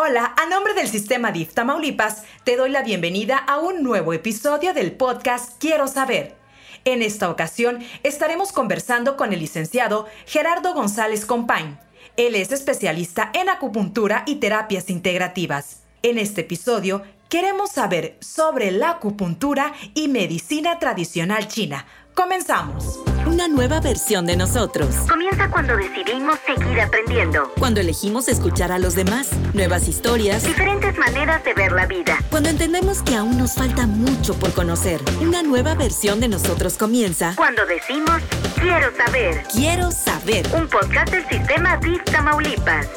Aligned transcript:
Hola, 0.00 0.32
a 0.40 0.46
nombre 0.46 0.74
del 0.74 0.86
Sistema 0.86 1.32
DIF 1.32 1.54
Tamaulipas, 1.54 2.22
te 2.44 2.56
doy 2.56 2.70
la 2.70 2.82
bienvenida 2.82 3.36
a 3.36 3.58
un 3.58 3.82
nuevo 3.82 4.12
episodio 4.12 4.72
del 4.72 4.92
podcast 4.92 5.58
Quiero 5.58 5.88
Saber. 5.88 6.36
En 6.84 7.02
esta 7.02 7.28
ocasión 7.28 7.80
estaremos 8.04 8.52
conversando 8.52 9.16
con 9.16 9.32
el 9.32 9.40
licenciado 9.40 10.06
Gerardo 10.24 10.72
González 10.72 11.26
Compañ. 11.26 11.78
Él 12.16 12.36
es 12.36 12.52
especialista 12.52 13.32
en 13.34 13.48
acupuntura 13.48 14.22
y 14.24 14.36
terapias 14.36 14.88
integrativas. 14.88 15.82
En 16.04 16.18
este 16.18 16.42
episodio 16.42 17.02
queremos 17.28 17.72
saber 17.72 18.18
sobre 18.20 18.70
la 18.70 18.90
acupuntura 18.90 19.72
y 19.94 20.06
medicina 20.06 20.78
tradicional 20.78 21.48
china. 21.48 21.86
Comenzamos. 22.14 23.00
Una 23.28 23.46
nueva 23.46 23.78
versión 23.80 24.24
de 24.24 24.36
nosotros. 24.36 24.88
Comienza 25.06 25.50
cuando 25.50 25.76
decidimos 25.76 26.38
seguir 26.46 26.80
aprendiendo. 26.80 27.52
Cuando 27.58 27.78
elegimos 27.78 28.26
escuchar 28.26 28.72
a 28.72 28.78
los 28.78 28.94
demás. 28.94 29.28
Nuevas 29.52 29.86
historias. 29.86 30.44
Diferentes 30.44 30.96
maneras 30.96 31.44
de 31.44 31.52
ver 31.52 31.72
la 31.72 31.84
vida. 31.84 32.16
Cuando 32.30 32.48
entendemos 32.48 33.02
que 33.02 33.16
aún 33.16 33.36
nos 33.36 33.52
falta 33.52 33.86
mucho 33.86 34.32
por 34.32 34.54
conocer. 34.54 35.02
Una 35.20 35.42
nueva 35.42 35.74
versión 35.74 36.20
de 36.20 36.28
nosotros 36.28 36.78
comienza. 36.78 37.34
Cuando 37.36 37.66
decimos 37.66 38.22
quiero 38.58 38.96
saber. 38.96 39.44
Quiero 39.52 39.90
saber. 39.90 40.48
Un 40.54 40.66
podcast 40.66 41.12
del 41.12 41.28
sistema 41.28 41.76
DIF 41.76 42.02
Tamaulipas. 42.04 42.88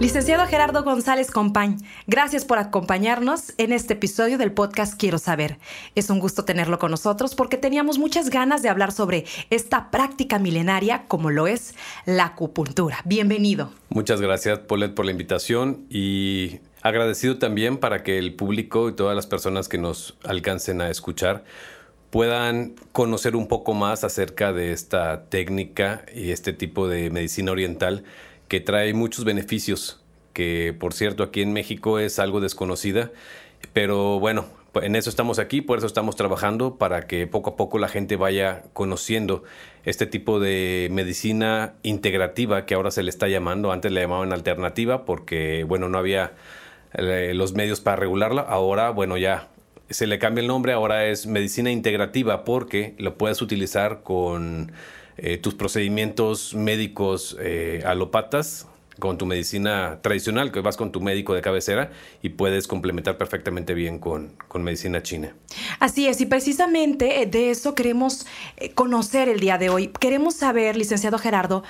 Licenciado 0.00 0.46
Gerardo 0.46 0.82
González 0.82 1.30
Compañ, 1.30 1.76
gracias 2.06 2.46
por 2.46 2.56
acompañarnos 2.56 3.52
en 3.58 3.70
este 3.70 3.92
episodio 3.92 4.38
del 4.38 4.50
podcast 4.50 4.98
Quiero 4.98 5.18
Saber. 5.18 5.58
Es 5.94 6.08
un 6.08 6.20
gusto 6.20 6.46
tenerlo 6.46 6.78
con 6.78 6.90
nosotros 6.90 7.34
porque 7.34 7.58
teníamos 7.58 7.98
muchas 7.98 8.30
ganas 8.30 8.62
de 8.62 8.70
hablar 8.70 8.92
sobre 8.92 9.26
esta 9.50 9.90
práctica 9.90 10.38
milenaria 10.38 11.04
como 11.06 11.28
lo 11.28 11.46
es 11.46 11.74
la 12.06 12.24
acupuntura. 12.24 13.00
Bienvenido. 13.04 13.72
Muchas 13.90 14.22
gracias, 14.22 14.60
Paulette, 14.60 14.94
por 14.94 15.04
la 15.04 15.10
invitación 15.10 15.84
y 15.90 16.60
agradecido 16.80 17.38
también 17.38 17.76
para 17.76 18.02
que 18.02 18.16
el 18.16 18.34
público 18.34 18.88
y 18.88 18.94
todas 18.94 19.14
las 19.14 19.26
personas 19.26 19.68
que 19.68 19.76
nos 19.76 20.16
alcancen 20.24 20.80
a 20.80 20.88
escuchar 20.88 21.44
puedan 22.08 22.74
conocer 22.92 23.36
un 23.36 23.48
poco 23.48 23.74
más 23.74 24.02
acerca 24.02 24.54
de 24.54 24.72
esta 24.72 25.26
técnica 25.26 26.06
y 26.14 26.30
este 26.30 26.54
tipo 26.54 26.88
de 26.88 27.10
medicina 27.10 27.52
oriental 27.52 28.02
que 28.50 28.58
trae 28.58 28.92
muchos 28.94 29.24
beneficios, 29.24 30.00
que 30.32 30.74
por 30.76 30.92
cierto 30.92 31.22
aquí 31.22 31.40
en 31.40 31.52
México 31.52 32.00
es 32.00 32.18
algo 32.18 32.40
desconocida, 32.40 33.12
pero 33.72 34.18
bueno, 34.18 34.46
en 34.74 34.96
eso 34.96 35.08
estamos 35.08 35.38
aquí, 35.38 35.60
por 35.60 35.78
eso 35.78 35.86
estamos 35.86 36.16
trabajando, 36.16 36.74
para 36.74 37.06
que 37.06 37.28
poco 37.28 37.50
a 37.50 37.56
poco 37.56 37.78
la 37.78 37.86
gente 37.86 38.16
vaya 38.16 38.64
conociendo 38.72 39.44
este 39.84 40.04
tipo 40.04 40.40
de 40.40 40.88
medicina 40.90 41.74
integrativa 41.84 42.66
que 42.66 42.74
ahora 42.74 42.90
se 42.90 43.04
le 43.04 43.10
está 43.10 43.28
llamando, 43.28 43.70
antes 43.70 43.92
le 43.92 44.00
llamaban 44.00 44.32
alternativa 44.32 45.04
porque 45.04 45.62
bueno, 45.62 45.88
no 45.88 45.96
había 45.96 46.32
eh, 46.94 47.30
los 47.36 47.54
medios 47.54 47.80
para 47.80 47.98
regularla, 47.98 48.42
ahora 48.42 48.90
bueno, 48.90 49.16
ya 49.16 49.46
se 49.90 50.08
le 50.08 50.18
cambia 50.18 50.42
el 50.42 50.48
nombre, 50.48 50.72
ahora 50.72 51.06
es 51.06 51.28
medicina 51.28 51.70
integrativa 51.70 52.44
porque 52.44 52.96
lo 52.98 53.16
puedes 53.16 53.42
utilizar 53.42 54.02
con 54.02 54.72
eh, 55.22 55.38
tus 55.38 55.54
procedimientos 55.54 56.54
médicos 56.54 57.36
eh, 57.40 57.82
alopatas 57.84 58.66
con 58.98 59.16
tu 59.16 59.24
medicina 59.24 60.00
tradicional, 60.02 60.52
que 60.52 60.60
vas 60.60 60.76
con 60.76 60.92
tu 60.92 61.00
médico 61.00 61.34
de 61.34 61.40
cabecera 61.40 61.90
y 62.22 62.30
puedes 62.30 62.66
complementar 62.66 63.16
perfectamente 63.16 63.72
bien 63.72 63.98
con, 63.98 64.32
con 64.48 64.62
medicina 64.62 65.02
china. 65.02 65.34
Así 65.78 66.06
es, 66.06 66.20
y 66.20 66.26
precisamente 66.26 67.22
eh, 67.22 67.26
de 67.26 67.50
eso 67.50 67.74
queremos 67.74 68.26
conocer 68.74 69.28
el 69.28 69.40
día 69.40 69.56
de 69.58 69.70
hoy. 69.70 69.88
Queremos 69.88 70.34
saber, 70.34 70.76
licenciado 70.76 71.18
Gerardo, 71.18 71.64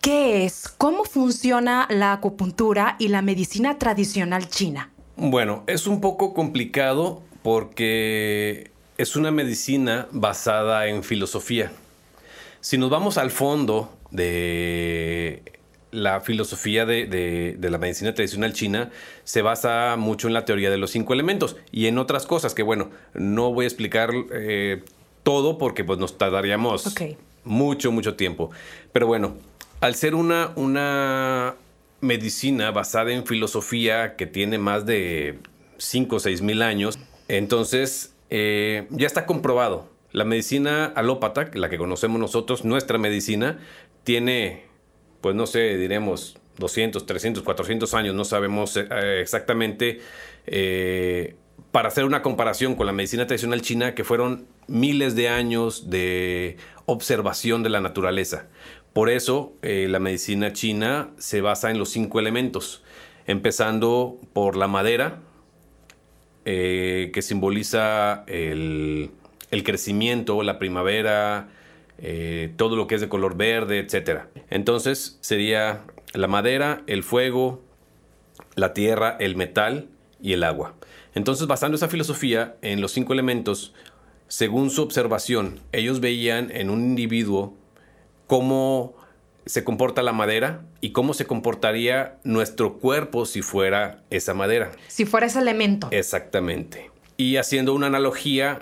qué 0.00 0.44
es, 0.44 0.68
cómo 0.78 1.04
funciona 1.04 1.86
la 1.90 2.12
acupuntura 2.12 2.96
y 2.98 3.08
la 3.08 3.22
medicina 3.22 3.78
tradicional 3.78 4.48
china. 4.48 4.90
Bueno, 5.16 5.64
es 5.66 5.86
un 5.86 6.00
poco 6.00 6.32
complicado 6.32 7.22
porque 7.42 8.70
es 8.96 9.16
una 9.16 9.30
medicina 9.30 10.08
basada 10.12 10.86
en 10.86 11.02
filosofía. 11.02 11.72
Si 12.60 12.76
nos 12.76 12.90
vamos 12.90 13.16
al 13.16 13.30
fondo 13.30 13.96
de 14.10 15.42
la 15.92 16.20
filosofía 16.20 16.86
de, 16.86 17.56
la 17.60 17.78
medicina 17.78 18.14
tradicional 18.14 18.52
china 18.52 18.90
se 19.24 19.42
basa 19.42 19.96
mucho 19.96 20.28
en 20.28 20.34
la 20.34 20.44
teoría 20.44 20.70
de 20.70 20.76
los 20.76 20.90
cinco 20.90 21.12
elementos 21.12 21.56
y 21.72 21.86
en 21.86 21.98
otras 21.98 22.26
cosas 22.26 22.54
que, 22.54 22.62
bueno, 22.62 22.90
no 23.14 23.52
voy 23.52 23.64
a 23.64 23.68
explicar 23.68 24.10
eh, 24.32 24.82
todo 25.22 25.58
porque 25.58 25.84
pues, 25.84 25.98
nos 25.98 26.18
tardaríamos 26.18 26.94
mucho, 27.44 27.92
mucho 27.92 28.14
tiempo. 28.14 28.50
Pero 28.92 29.06
bueno, 29.06 29.36
al 29.80 29.94
ser 29.94 30.14
una, 30.14 30.52
una 30.56 31.54
medicina 32.00 32.70
basada 32.70 33.12
en 33.12 33.26
filosofía 33.26 34.16
que 34.16 34.26
tiene 34.26 34.58
más 34.58 34.86
de 34.86 35.38
5 35.78 36.16
o 36.16 36.20
6 36.20 36.42
mil 36.42 36.62
años, 36.62 36.98
entonces 37.28 38.12
eh, 38.28 38.86
ya 38.90 39.06
está 39.06 39.26
comprobado 39.26 39.88
la 40.12 40.24
medicina 40.24 40.86
alópata, 40.86 41.50
la 41.54 41.68
que 41.68 41.78
conocemos 41.78 42.20
nosotros, 42.20 42.64
nuestra 42.64 42.98
medicina, 42.98 43.58
tiene, 44.04 44.64
pues 45.20 45.34
no 45.34 45.46
sé, 45.46 45.76
diremos 45.76 46.36
200, 46.58 47.06
300, 47.06 47.42
400 47.42 47.94
años, 47.94 48.14
no 48.14 48.24
sabemos 48.24 48.76
eh, 48.76 49.20
exactamente, 49.20 50.00
eh, 50.46 51.36
para 51.70 51.88
hacer 51.88 52.04
una 52.04 52.22
comparación 52.22 52.74
con 52.74 52.86
la 52.86 52.92
medicina 52.92 53.26
tradicional 53.26 53.62
china, 53.62 53.94
que 53.94 54.02
fueron 54.02 54.46
miles 54.66 55.14
de 55.14 55.28
años 55.28 55.90
de 55.90 56.56
observación 56.86 57.62
de 57.62 57.70
la 57.70 57.80
naturaleza. 57.80 58.48
Por 58.92 59.08
eso 59.08 59.52
eh, 59.62 59.86
la 59.88 60.00
medicina 60.00 60.52
china 60.52 61.10
se 61.18 61.40
basa 61.40 61.70
en 61.70 61.78
los 61.78 61.90
cinco 61.90 62.18
elementos, 62.18 62.82
empezando 63.26 64.18
por 64.32 64.56
la 64.56 64.66
madera, 64.66 65.20
que 66.42 67.20
simboliza 67.22 68.24
el, 68.26 69.12
el 69.50 69.64
crecimiento, 69.64 70.42
la 70.42 70.58
primavera, 70.58 71.48
eh, 71.98 72.52
todo 72.56 72.76
lo 72.76 72.86
que 72.86 72.94
es 72.94 73.00
de 73.00 73.08
color 73.08 73.36
verde, 73.36 73.78
etc. 73.78 74.22
Entonces 74.48 75.18
sería 75.20 75.82
la 76.14 76.28
madera, 76.28 76.82
el 76.86 77.02
fuego, 77.02 77.62
la 78.54 78.72
tierra, 78.72 79.16
el 79.20 79.36
metal 79.36 79.88
y 80.20 80.32
el 80.32 80.44
agua. 80.44 80.74
Entonces, 81.14 81.46
basando 81.46 81.76
esa 81.76 81.88
filosofía 81.88 82.56
en 82.62 82.80
los 82.80 82.92
cinco 82.92 83.12
elementos, 83.12 83.74
según 84.28 84.70
su 84.70 84.82
observación, 84.82 85.60
ellos 85.72 86.00
veían 86.00 86.50
en 86.52 86.70
un 86.70 86.80
individuo 86.80 87.56
cómo 88.26 88.94
se 89.44 89.64
comporta 89.64 90.02
la 90.02 90.12
madera 90.12 90.62
y 90.80 90.92
cómo 90.92 91.14
se 91.14 91.26
comportaría 91.26 92.18
nuestro 92.22 92.78
cuerpo 92.78 93.26
si 93.26 93.42
fuera 93.42 94.04
esa 94.10 94.34
madera. 94.34 94.70
Si 94.86 95.04
fuera 95.04 95.26
ese 95.26 95.40
elemento. 95.40 95.88
Exactamente. 95.90 96.90
Y 97.16 97.36
haciendo 97.36 97.74
una 97.74 97.88
analogía 97.88 98.60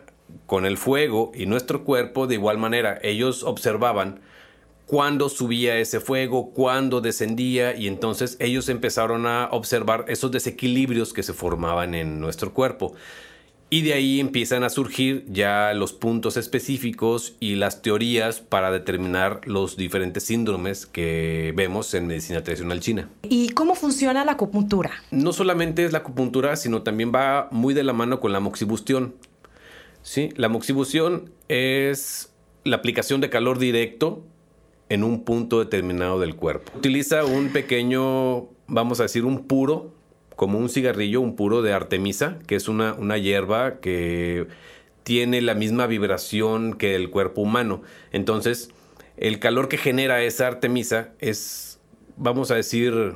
con 0.49 0.65
el 0.65 0.79
fuego 0.79 1.31
y 1.35 1.45
nuestro 1.45 1.85
cuerpo 1.85 2.27
de 2.27 2.37
igual 2.37 2.57
manera. 2.57 2.99
Ellos 3.03 3.45
observaban 3.45 4.21
cuándo 4.87 5.29
subía 5.29 5.77
ese 5.77 6.01
fuego, 6.01 6.53
cuándo 6.55 7.03
descendía 7.03 7.77
y 7.77 7.87
entonces 7.87 8.39
ellos 8.41 8.71
empezaron 8.71 9.27
a 9.27 9.51
observar 9.53 10.07
esos 10.09 10.31
desequilibrios 10.31 11.13
que 11.13 11.23
se 11.23 11.35
formaban 11.35 11.95
en 11.95 12.19
nuestro 12.19 12.55
cuerpo. 12.55 12.95
Y 13.69 13.83
de 13.83 13.93
ahí 13.93 14.21
empiezan 14.21 14.65
a 14.65 14.71
surgir 14.71 15.27
ya 15.29 15.75
los 15.75 15.93
puntos 15.93 16.39
específicos 16.39 17.37
y 17.41 17.57
las 17.57 17.83
teorías 17.83 18.41
para 18.41 18.71
determinar 18.71 19.43
los 19.45 19.77
diferentes 19.77 20.23
síndromes 20.23 20.87
que 20.87 21.53
vemos 21.55 21.93
en 21.93 22.07
medicina 22.07 22.43
tradicional 22.43 22.81
china. 22.81 23.11
¿Y 23.25 23.51
cómo 23.51 23.75
funciona 23.75 24.25
la 24.25 24.33
acupuntura? 24.33 24.93
No 25.11 25.35
solamente 25.35 25.85
es 25.85 25.93
la 25.93 25.99
acupuntura, 25.99 26.57
sino 26.57 26.81
también 26.81 27.13
va 27.15 27.49
muy 27.51 27.75
de 27.75 27.85
la 27.85 27.93
mano 27.93 28.19
con 28.21 28.33
la 28.33 28.41
moxibustión. 28.41 29.13
Sí, 30.03 30.31
la 30.37 30.49
moxibustión 30.49 31.31
es 31.49 32.33
la 32.65 32.77
aplicación 32.77 33.21
de 33.21 33.31
calor 33.31 33.59
directo 33.59 34.25
en 34.89 35.05
un 35.05 35.25
punto 35.25 35.59
determinado 35.59 36.21
del 36.21 36.35
cuerpo. 36.37 36.73
Utiliza 36.77 37.25
un 37.25 37.51
pequeño, 37.51 38.49
vamos 38.67 39.01
a 39.01 39.05
decir, 39.05 39.25
un 39.25 39.47
puro, 39.47 39.93
como 40.37 40.59
un 40.59 40.69
cigarrillo, 40.69 41.21
un 41.21 41.37
puro 41.37 41.63
de 41.63 41.73
artemisa, 41.73 42.39
que 42.47 42.57
es 42.57 42.69
una, 42.69 42.95
una 42.95 43.19
hierba 43.19 43.81
que 43.81 44.47
tiene 45.03 45.41
la 45.43 45.55
misma 45.55 45.87
vibración 45.87 46.75
que 46.75 46.95
el 46.95 47.11
cuerpo 47.11 47.41
humano. 47.41 47.83
Entonces, 48.13 48.71
el 49.17 49.41
calor 49.41 49.69
que 49.69 49.79
genera 49.79 50.23
esa 50.23 50.47
artemisa 50.47 51.11
es, 51.19 51.81
vamos 52.17 52.51
a 52.51 52.55
decir, 52.55 53.15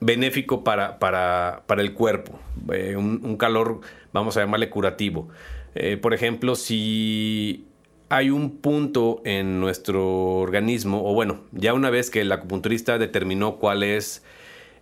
benéfico 0.00 0.62
para, 0.62 0.98
para, 0.98 1.62
para 1.66 1.82
el 1.82 1.94
cuerpo. 1.94 2.38
Eh, 2.72 2.96
un 2.96 3.36
calor, 3.36 3.80
vamos 4.12 4.36
a 4.36 4.40
llamarle 4.40 4.68
curativo. 4.68 5.28
Eh, 5.74 5.96
por 5.96 6.14
ejemplo, 6.14 6.54
si 6.54 7.66
hay 8.08 8.30
un 8.30 8.58
punto 8.58 9.22
en 9.24 9.60
nuestro 9.60 10.36
organismo, 10.36 11.08
o 11.08 11.14
bueno, 11.14 11.40
ya 11.52 11.74
una 11.74 11.90
vez 11.90 12.10
que 12.10 12.20
el 12.20 12.32
acupunturista 12.32 12.98
determinó 12.98 13.56
cuál 13.56 13.82
es 13.82 14.22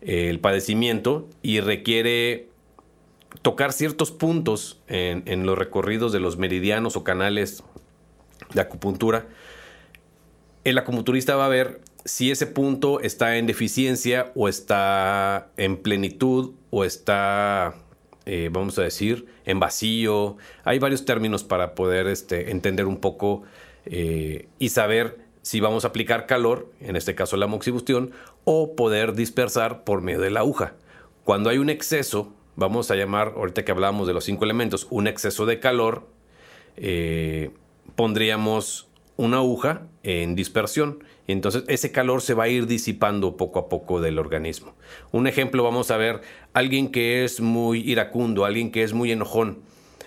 eh, 0.02 0.28
el 0.28 0.38
padecimiento 0.40 1.28
y 1.42 1.60
requiere 1.60 2.48
tocar 3.40 3.72
ciertos 3.72 4.10
puntos 4.10 4.82
en, 4.88 5.22
en, 5.26 5.46
los 5.46 5.56
recorridos 5.56 6.12
de 6.12 6.20
los 6.20 6.36
meridianos 6.36 6.96
o 6.96 7.04
canales 7.04 7.64
de 8.52 8.60
acupuntura, 8.60 9.26
el 10.64 10.78
acupunturista 10.78 11.34
va 11.36 11.46
a 11.46 11.48
ver 11.48 11.80
si 12.04 12.30
ese 12.30 12.46
punto 12.46 13.00
está 13.00 13.36
en 13.36 13.46
deficiencia 13.46 14.32
o 14.34 14.48
está 14.48 15.50
en 15.56 15.76
plenitud 15.76 16.52
o 16.70 16.84
está, 16.84 17.74
eh, 18.26 18.50
vamos 18.52 18.78
a 18.78 18.82
decir, 18.82 19.26
en 19.44 19.60
vacío. 19.60 20.36
Hay 20.64 20.78
varios 20.78 21.04
términos 21.04 21.44
para 21.44 21.74
poder 21.74 22.06
este, 22.06 22.50
entender 22.50 22.86
un 22.86 22.98
poco 22.98 23.42
eh, 23.86 24.48
y 24.58 24.68
saber 24.68 25.18
si 25.42 25.60
vamos 25.60 25.84
a 25.84 25.88
aplicar 25.88 26.26
calor, 26.26 26.70
en 26.80 26.96
este 26.96 27.14
caso 27.14 27.36
la 27.36 27.46
moxibustión, 27.48 28.12
o 28.44 28.76
poder 28.76 29.14
dispersar 29.14 29.84
por 29.84 30.00
medio 30.00 30.20
de 30.20 30.30
la 30.30 30.40
aguja. 30.40 30.74
Cuando 31.24 31.50
hay 31.50 31.58
un 31.58 31.68
exceso, 31.68 32.32
vamos 32.56 32.90
a 32.90 32.96
llamar, 32.96 33.34
ahorita 33.36 33.64
que 33.64 33.72
hablábamos 33.72 34.06
de 34.06 34.14
los 34.14 34.24
cinco 34.24 34.44
elementos, 34.44 34.86
un 34.90 35.06
exceso 35.06 35.46
de 35.46 35.58
calor, 35.58 36.06
eh, 36.76 37.50
pondríamos 37.96 38.88
una 39.22 39.36
aguja 39.38 39.86
en 40.02 40.34
dispersión. 40.34 41.04
Entonces 41.28 41.62
ese 41.68 41.92
calor 41.92 42.22
se 42.22 42.34
va 42.34 42.44
a 42.44 42.48
ir 42.48 42.66
disipando 42.66 43.36
poco 43.36 43.60
a 43.60 43.68
poco 43.68 44.00
del 44.00 44.18
organismo. 44.18 44.74
Un 45.12 45.28
ejemplo, 45.28 45.62
vamos 45.62 45.92
a 45.92 45.96
ver, 45.96 46.22
alguien 46.52 46.90
que 46.90 47.24
es 47.24 47.40
muy 47.40 47.80
iracundo, 47.88 48.44
alguien 48.44 48.72
que 48.72 48.82
es 48.82 48.92
muy 48.92 49.12
enojón. 49.12 49.60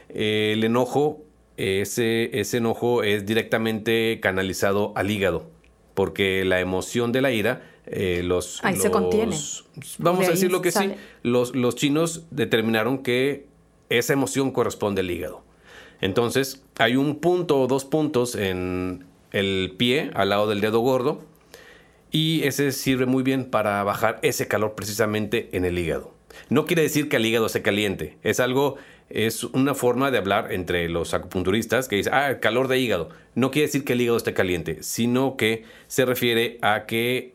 Eh, 0.09 0.51
el 0.53 0.65
enojo, 0.65 1.23
ese, 1.55 2.37
ese 2.37 2.57
enojo 2.57 3.03
es 3.03 3.25
directamente 3.25 4.19
canalizado 4.21 4.91
al 4.95 5.09
hígado, 5.09 5.49
porque 5.93 6.43
la 6.43 6.59
emoción 6.59 7.13
de 7.13 7.21
la 7.21 7.31
ira 7.31 7.63
eh, 7.85 8.21
los, 8.21 8.59
Ahí 8.65 8.75
se 8.75 8.91
contiene. 8.91 9.37
Vamos 9.99 10.27
a 10.27 10.31
decir 10.31 10.51
lo 10.51 10.61
que 10.61 10.71
sí. 10.71 10.91
Los, 11.23 11.55
los 11.55 11.75
chinos 11.75 12.25
determinaron 12.31 12.97
que 12.97 13.47
esa 13.87 14.11
emoción 14.11 14.51
corresponde 14.51 14.99
al 14.99 15.09
hígado. 15.09 15.44
Entonces, 16.01 16.63
hay 16.77 16.95
un 16.95 17.17
punto 17.17 17.59
o 17.59 17.67
dos 17.67 17.85
puntos 17.85 18.35
en 18.35 19.05
el 19.31 19.73
pie, 19.77 20.11
al 20.13 20.29
lado 20.29 20.47
del 20.47 20.61
dedo 20.61 20.79
gordo, 20.79 21.23
y 22.11 22.43
ese 22.43 22.71
sirve 22.71 23.05
muy 23.05 23.23
bien 23.23 23.45
para 23.45 23.83
bajar 23.83 24.19
ese 24.21 24.47
calor 24.47 24.75
precisamente 24.75 25.49
en 25.51 25.65
el 25.65 25.77
hígado. 25.77 26.13
No 26.49 26.65
quiere 26.65 26.83
decir 26.83 27.09
que 27.09 27.17
el 27.17 27.25
hígado 27.25 27.49
se 27.49 27.61
caliente, 27.61 28.17
es 28.23 28.39
algo, 28.39 28.75
es 29.09 29.43
una 29.43 29.73
forma 29.73 30.11
de 30.11 30.17
hablar 30.17 30.51
entre 30.51 30.87
los 30.89 31.13
acupunturistas 31.13 31.87
que 31.87 31.97
dice, 31.97 32.09
ah, 32.13 32.39
calor 32.39 32.67
de 32.67 32.79
hígado. 32.79 33.09
No 33.35 33.51
quiere 33.51 33.67
decir 33.67 33.83
que 33.83 33.93
el 33.93 34.01
hígado 34.01 34.17
esté 34.17 34.33
caliente, 34.33 34.81
sino 34.81 35.37
que 35.37 35.65
se 35.87 36.05
refiere 36.05 36.57
a 36.61 36.85
que 36.85 37.33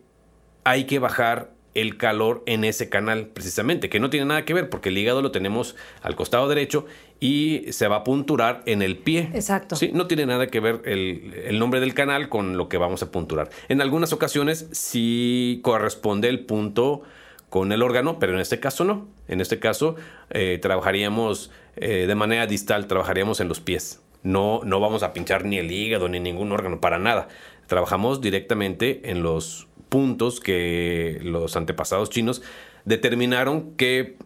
hay 0.64 0.84
que 0.84 0.98
bajar 0.98 1.50
el 1.74 1.96
calor 1.96 2.42
en 2.46 2.64
ese 2.64 2.88
canal 2.88 3.26
precisamente, 3.26 3.88
que 3.88 4.00
no 4.00 4.10
tiene 4.10 4.26
nada 4.26 4.44
que 4.44 4.54
ver 4.54 4.68
porque 4.68 4.88
el 4.88 4.98
hígado 4.98 5.22
lo 5.22 5.30
tenemos 5.30 5.76
al 6.02 6.16
costado 6.16 6.48
derecho 6.48 6.86
y 7.20 7.66
se 7.70 7.86
va 7.86 7.96
a 7.96 8.04
punturar 8.04 8.62
en 8.66 8.82
el 8.82 8.96
pie. 8.96 9.30
Exacto. 9.34 9.76
Sí, 9.76 9.90
no 9.92 10.06
tiene 10.06 10.26
nada 10.26 10.48
que 10.48 10.58
ver 10.58 10.82
el, 10.84 11.58
nombre 11.58 11.80
del 11.80 11.94
canal 11.94 12.28
con 12.28 12.56
lo 12.56 12.68
que 12.68 12.78
vamos 12.78 13.02
a 13.02 13.10
punturar. 13.12 13.50
En 13.68 13.80
algunas 13.80 14.12
ocasiones 14.12 14.68
sí 14.72 15.60
corresponde 15.62 16.28
el 16.28 16.40
punto 16.40 17.02
con 17.50 17.72
el 17.72 17.82
órgano, 17.82 18.18
pero 18.18 18.32
en 18.32 18.40
este 18.40 18.58
caso 18.58 18.84
no. 18.84 19.08
En 19.28 19.40
este 19.40 19.58
caso 19.58 19.96
eh, 20.30 20.58
trabajaríamos 20.60 21.50
eh, 21.76 22.06
de 22.06 22.14
manera 22.14 22.46
distal, 22.46 22.86
trabajaríamos 22.86 23.40
en 23.40 23.48
los 23.48 23.60
pies. 23.60 24.00
No, 24.22 24.60
no 24.64 24.80
vamos 24.80 25.02
a 25.02 25.12
pinchar 25.12 25.44
ni 25.44 25.58
el 25.58 25.70
hígado 25.70 26.08
ni 26.08 26.20
ningún 26.20 26.52
órgano, 26.52 26.80
para 26.80 26.98
nada. 26.98 27.28
Trabajamos 27.66 28.20
directamente 28.20 29.10
en 29.10 29.22
los 29.22 29.68
puntos 29.88 30.40
que 30.40 31.20
los 31.22 31.56
antepasados 31.56 32.10
chinos 32.10 32.42
determinaron 32.84 33.72
que 33.76 34.16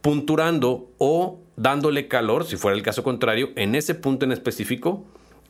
punturando 0.00 0.90
o 0.98 1.40
dándole 1.56 2.08
calor, 2.08 2.44
si 2.44 2.56
fuera 2.56 2.76
el 2.76 2.82
caso 2.82 3.02
contrario, 3.02 3.50
en 3.56 3.74
ese 3.74 3.94
punto 3.94 4.24
en 4.24 4.32
específico, 4.32 5.04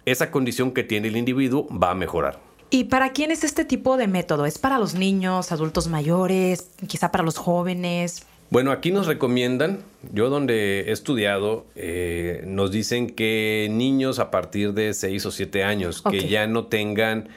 esa 0.06 0.31
condición 0.31 0.73
que 0.73 0.85
tiene 0.85 1.08
el 1.08 1.17
individuo 1.17 1.67
va 1.70 1.90
a 1.90 1.94
mejorar. 1.94 2.40
¿Y 2.70 2.85
para 2.85 3.12
quién 3.12 3.31
es 3.31 3.44
este 3.44 3.64
tipo 3.64 3.96
de 3.96 4.08
método? 4.08 4.44
¿Es 4.44 4.58
para 4.58 4.79
los 4.79 4.94
niños, 4.94 5.52
adultos 5.52 5.88
mayores, 5.88 6.70
quizá 6.87 7.11
para 7.11 7.25
los 7.25 7.38
jóvenes? 7.38 8.26
Bueno, 8.50 8.72
aquí 8.72 8.90
nos 8.92 9.06
recomiendan, 9.06 9.80
yo 10.12 10.30
donde 10.30 10.88
he 10.88 10.92
estudiado, 10.92 11.66
eh, 11.76 12.42
nos 12.46 12.70
dicen 12.70 13.10
que 13.10 13.68
niños 13.70 14.18
a 14.20 14.30
partir 14.30 14.72
de 14.72 14.94
6 14.94 15.26
o 15.26 15.30
7 15.30 15.64
años, 15.64 16.00
que 16.00 16.28
ya 16.28 16.46
no 16.46 16.66
tengan 16.66 17.28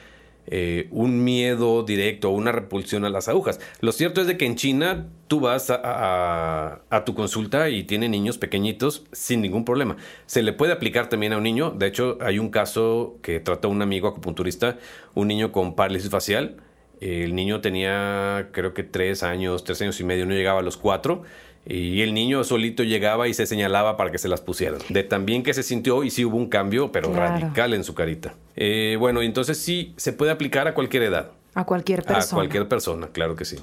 eh, 0.46 0.88
un 0.90 1.22
miedo 1.22 1.82
directo 1.82 2.30
o 2.30 2.32
una 2.32 2.50
repulsión 2.50 3.04
a 3.04 3.10
las 3.10 3.28
agujas. 3.28 3.60
Lo 3.80 3.92
cierto 3.92 4.22
es 4.22 4.26
de 4.26 4.38
que 4.38 4.46
en 4.46 4.56
China 4.56 5.06
tú 5.28 5.40
vas 5.40 5.68
a, 5.70 6.82
tu 7.04 7.14
consulta 7.14 7.68
y 7.68 7.84
tiene 7.84 8.08
niños 8.08 8.38
pequeñitos 8.38 9.04
sin 9.12 9.42
ningún 9.42 9.66
problema. 9.66 9.98
Se 10.24 10.42
le 10.42 10.54
puede 10.54 10.72
aplicar 10.72 11.10
también 11.10 11.34
a 11.34 11.36
un 11.36 11.42
niño. 11.42 11.70
De 11.70 11.86
hecho, 11.86 12.16
hay 12.22 12.38
un 12.38 12.48
caso 12.48 13.18
que 13.20 13.38
trató 13.38 13.68
un 13.68 13.82
amigo 13.82 14.08
acupunturista, 14.08 14.78
un 15.14 15.28
niño 15.28 15.52
con 15.52 15.74
parálisis 15.76 16.10
facial. 16.10 16.56
El 17.02 17.34
niño 17.34 17.60
tenía 17.60 18.48
creo 18.52 18.74
que 18.74 18.84
tres 18.84 19.24
años, 19.24 19.64
tres 19.64 19.82
años 19.82 19.98
y 19.98 20.04
medio, 20.04 20.24
no 20.24 20.34
llegaba 20.34 20.60
a 20.60 20.62
los 20.62 20.76
cuatro 20.76 21.24
y 21.66 22.00
el 22.02 22.14
niño 22.14 22.42
solito 22.44 22.82
llegaba 22.82 23.28
y 23.28 23.34
se 23.34 23.46
señalaba 23.46 23.96
para 23.96 24.10
que 24.10 24.18
se 24.18 24.28
las 24.28 24.40
pusieran. 24.40 24.80
De 24.88 25.02
tan 25.02 25.26
bien 25.26 25.42
que 25.42 25.54
se 25.54 25.62
sintió 25.62 26.04
y 26.04 26.10
sí 26.10 26.24
hubo 26.24 26.36
un 26.36 26.48
cambio, 26.48 26.92
pero 26.92 27.12
radical 27.12 27.74
en 27.74 27.84
su 27.84 27.94
carita. 27.94 28.34
Eh, 28.56 28.96
bueno, 28.98 29.22
entonces 29.22 29.58
sí 29.58 29.94
se 29.96 30.12
puede 30.12 30.30
aplicar 30.30 30.68
a 30.68 30.74
cualquier 30.74 31.04
edad. 31.04 31.30
A 31.54 31.64
cualquier 31.64 32.02
persona. 32.02 32.24
A 32.24 32.34
cualquier 32.34 32.68
persona, 32.68 33.08
claro 33.08 33.36
que 33.36 33.44
sí. 33.44 33.56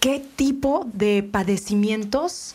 ¿Qué 0.00 0.22
tipo 0.36 0.86
de 0.92 1.22
padecimientos 1.22 2.54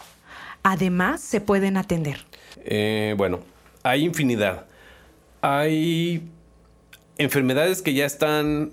además 0.63 1.21
se 1.21 1.41
pueden 1.41 1.77
atender? 1.77 2.17
Eh, 2.65 3.13
bueno, 3.17 3.39
hay 3.83 4.03
infinidad. 4.03 4.65
Hay 5.41 6.23
enfermedades 7.17 7.81
que 7.81 7.93
ya 7.93 8.05
están 8.05 8.71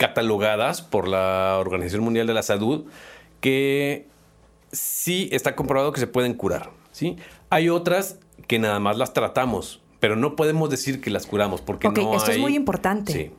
catalogadas 0.00 0.80
por 0.80 1.06
la 1.06 1.58
Organización 1.60 2.02
Mundial 2.02 2.26
de 2.26 2.32
la 2.32 2.42
Salud 2.42 2.86
que 3.42 4.06
sí 4.72 5.28
está 5.30 5.54
comprobado 5.54 5.92
que 5.92 6.00
se 6.00 6.06
pueden 6.06 6.32
curar. 6.32 6.70
¿sí? 6.90 7.18
Hay 7.50 7.68
otras 7.68 8.18
que 8.46 8.58
nada 8.58 8.80
más 8.80 8.96
las 8.96 9.12
tratamos, 9.12 9.82
pero 10.00 10.16
no 10.16 10.36
podemos 10.36 10.70
decir 10.70 11.02
que 11.02 11.10
las 11.10 11.26
curamos 11.26 11.60
porque 11.60 11.90
no 11.90 12.14
esto 12.16 12.30
es 12.30 12.38
muy 12.38 12.56
importante. 12.56 13.12
Sí, 13.12 13.30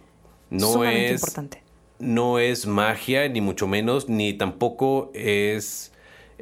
no 0.51 0.85
es 0.85 1.13
importante. 1.13 1.63
No 1.97 2.37
es 2.37 2.67
magia, 2.67 3.27
ni 3.27 3.41
mucho 3.41 3.65
menos, 3.65 4.07
ni 4.07 4.33
tampoco 4.33 5.09
es 5.15 5.90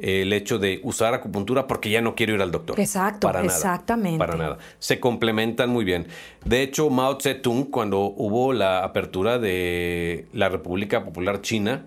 el 0.00 0.32
hecho 0.32 0.58
de 0.58 0.80
usar 0.82 1.14
acupuntura 1.14 1.66
porque 1.66 1.90
ya 1.90 2.00
no 2.00 2.14
quiero 2.14 2.34
ir 2.34 2.42
al 2.42 2.50
doctor. 2.50 2.78
Exacto, 2.80 3.26
para 3.26 3.42
nada, 3.42 3.54
exactamente. 3.54 4.18
Para 4.18 4.36
nada. 4.36 4.58
Se 4.78 5.00
complementan 5.00 5.70
muy 5.70 5.84
bien. 5.84 6.06
De 6.44 6.62
hecho, 6.62 6.90
Mao 6.90 7.18
Zedong, 7.20 7.70
cuando 7.70 8.00
hubo 8.00 8.52
la 8.52 8.84
apertura 8.84 9.38
de 9.38 10.26
la 10.32 10.48
República 10.48 11.04
Popular 11.04 11.42
China, 11.42 11.84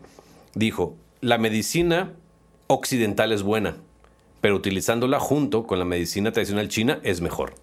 dijo, 0.53 0.95
la 1.21 1.37
medicina 1.37 2.13
occidental 2.67 3.31
es 3.31 3.43
buena, 3.43 3.75
pero 4.41 4.55
utilizándola 4.55 5.19
junto 5.19 5.65
con 5.65 5.79
la 5.79 5.85
medicina 5.85 6.31
tradicional 6.31 6.67
china 6.67 6.99
es 7.03 7.21
mejor. 7.21 7.55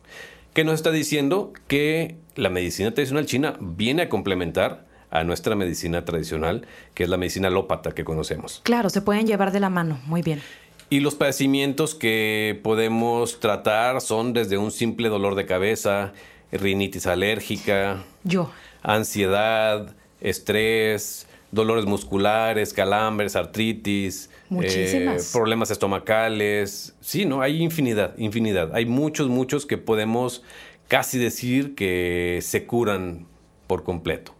¿Qué 0.55 0.65
nos 0.65 0.75
está 0.75 0.91
diciendo? 0.91 1.53
Que 1.69 2.17
la 2.35 2.51
medicina 2.51 2.93
tradicional 2.93 3.27
china 3.27 3.57
viene 3.61 4.03
a 4.03 4.09
complementar 4.09 4.90
a 5.11 5.25
nuestra 5.25 5.57
medicina 5.57 6.05
tradicional, 6.05 6.67
que 6.95 7.05
es 7.05 7.09
la 7.09 7.17
medicina 7.17 7.49
alópata 7.49 7.93
que 7.93 8.05
conocemos. 8.05 8.61
Claro, 8.65 8.91
se 8.91 9.03
pueden 9.03 9.27
llevar 9.27 9.53
de 9.53 9.61
la 9.61 9.71
mano, 9.71 10.01
muy 10.07 10.23
bien. 10.23 10.41
Y 10.89 11.01
los 11.01 11.15
padecimientos 11.15 11.95
que 11.95 12.59
podemos 12.63 13.39
tratar 13.39 14.01
son 14.01 14.33
desde 14.33 14.59
un 14.59 14.73
simple 14.73 15.09
dolor 15.09 15.37
de 15.37 15.47
cabeza, 15.47 16.13
rinitis 16.51 17.07
alérgica, 17.07 18.03
yo, 18.25 18.51
ansiedad, 18.83 19.95
estrés, 20.21 21.29
dolores 21.53 21.87
musculares, 21.87 22.73
calambres, 22.73 23.37
artritis, 23.37 24.31
eh, 24.63 25.17
problemas 25.33 25.71
estomacales. 25.71 26.95
Sí, 27.01 27.25
¿no? 27.25 27.41
Hay 27.41 27.63
infinidad, 27.63 28.17
infinidad. 28.19 28.75
Hay 28.75 28.87
muchos, 28.87 29.29
muchos 29.29 29.67
que 29.67 29.79
podemos 29.79 30.43
casi 30.89 31.19
decir 31.19 31.75
que 31.75 32.41
se 32.43 32.67
curan 32.67 33.27
por 33.67 33.85
completo. 33.85 34.35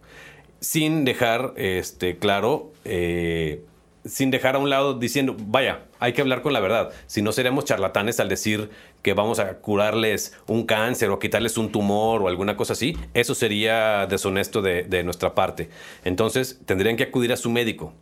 Sin 0.61 1.05
dejar, 1.05 1.53
este, 1.57 2.17
claro, 2.17 2.71
eh, 2.85 3.63
sin 4.05 4.31
dejar 4.31 4.55
a 4.55 4.59
un 4.59 4.69
lado 4.69 4.97
diciendo, 4.97 5.35
vaya, 5.37 5.85
hay 5.99 6.13
que 6.13 6.21
hablar 6.21 6.41
con 6.41 6.53
la 6.53 6.59
verdad. 6.59 6.91
Si 7.07 7.21
no 7.21 7.31
seríamos 7.31 7.65
charlatanes 7.65 8.19
al 8.19 8.29
decir 8.29 8.69
que 9.01 9.13
vamos 9.13 9.39
a 9.39 9.57
curarles 9.57 10.37
un 10.47 10.65
cáncer 10.65 11.09
o 11.09 11.19
quitarles 11.19 11.57
un 11.57 11.71
tumor 11.71 12.21
o 12.21 12.27
alguna 12.27 12.57
cosa 12.57 12.73
así, 12.73 12.95
eso 13.13 13.35
sería 13.35 14.05
deshonesto 14.07 14.61
de, 14.61 15.03
nuestra 15.03 15.35
parte. 15.35 15.69
Entonces 16.03 16.59
tendrían 16.65 16.95
que 16.95 17.03
acudir 17.03 17.33
a 17.33 17.37
su 17.37 17.49
médico. 17.49 17.93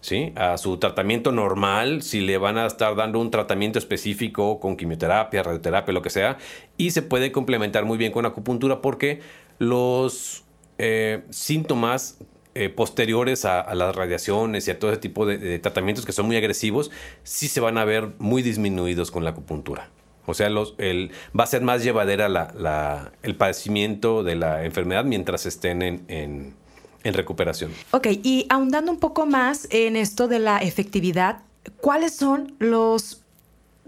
¿Sí? 0.00 0.32
a 0.36 0.56
su 0.58 0.76
tratamiento 0.76 1.32
normal, 1.32 2.02
si 2.02 2.20
le 2.20 2.38
van 2.38 2.56
a 2.56 2.66
estar 2.66 2.94
dando 2.94 3.18
un 3.18 3.32
tratamiento 3.32 3.80
específico 3.80 4.60
con 4.60 4.76
quimioterapia, 4.76 5.42
radioterapia, 5.42 5.92
lo 5.92 6.02
que 6.02 6.10
sea, 6.10 6.38
y 6.76 6.92
se 6.92 7.02
puede 7.02 7.32
complementar 7.32 7.84
muy 7.84 7.98
bien 7.98 8.12
con 8.12 8.24
acupuntura 8.24 8.80
porque 8.80 9.20
los 9.58 10.44
eh, 10.78 11.22
síntomas 11.30 12.18
eh, 12.54 12.68
posteriores 12.68 13.44
a, 13.44 13.74
las 13.74 13.94
radiaciones 13.94 14.66
y 14.66 14.70
a 14.70 14.78
todo 14.78 14.90
ese 14.90 15.00
tipo 15.00 15.26
de, 15.26 15.58
tratamientos 15.58 16.04
que 16.04 16.12
son 16.12 16.26
muy 16.26 16.36
agresivos, 16.36 16.90
sí 17.22 17.46
se 17.46 17.60
van 17.60 17.78
a 17.78 17.84
ver 17.84 18.14
muy 18.18 18.42
disminuidos 18.42 19.10
con 19.10 19.22
la 19.22 19.30
acupuntura. 19.30 19.90
O 20.26 20.34
sea, 20.34 20.48
el, 20.48 21.10
va 21.38 21.44
a 21.44 21.46
ser 21.46 21.62
más 21.62 21.84
llevadera 21.84 23.12
el 23.22 23.36
padecimiento 23.36 24.24
de 24.24 24.36
la 24.36 24.64
enfermedad 24.64 25.04
mientras 25.04 25.46
estén 25.46 25.82
en, 25.82 26.54
en 27.04 27.14
recuperación. 27.14 27.72
Ok, 27.92 28.08
y 28.22 28.46
ahondando 28.48 28.92
un 28.92 28.98
poco 28.98 29.26
más 29.26 29.68
en 29.70 29.96
esto 29.96 30.28
de 30.28 30.38
la 30.38 30.58
efectividad, 30.58 31.42
¿cuáles 31.80 32.14
son 32.14 32.54
los 32.58 33.24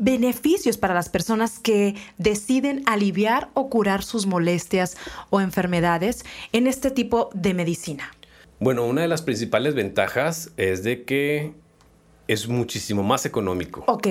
beneficios 0.00 0.78
para 0.78 0.94
las 0.94 1.08
personas 1.08 1.58
que 1.60 1.94
deciden 2.18 2.82
aliviar 2.86 3.50
o 3.54 3.68
curar 3.68 4.02
sus 4.02 4.26
molestias 4.26 4.96
o 5.28 5.40
enfermedades 5.40 6.24
en 6.52 6.66
este 6.66 6.90
tipo 6.90 7.30
de 7.34 7.54
medicina? 7.54 8.10
Bueno, 8.58 8.84
una 8.86 9.02
de 9.02 9.08
las 9.08 9.22
principales 9.22 9.74
ventajas 9.74 10.52
es 10.56 10.82
de 10.82 11.04
que 11.04 11.52
es 12.28 12.48
muchísimo 12.48 13.02
más 13.02 13.26
económico. 13.26 13.84
Ok. 13.86 14.08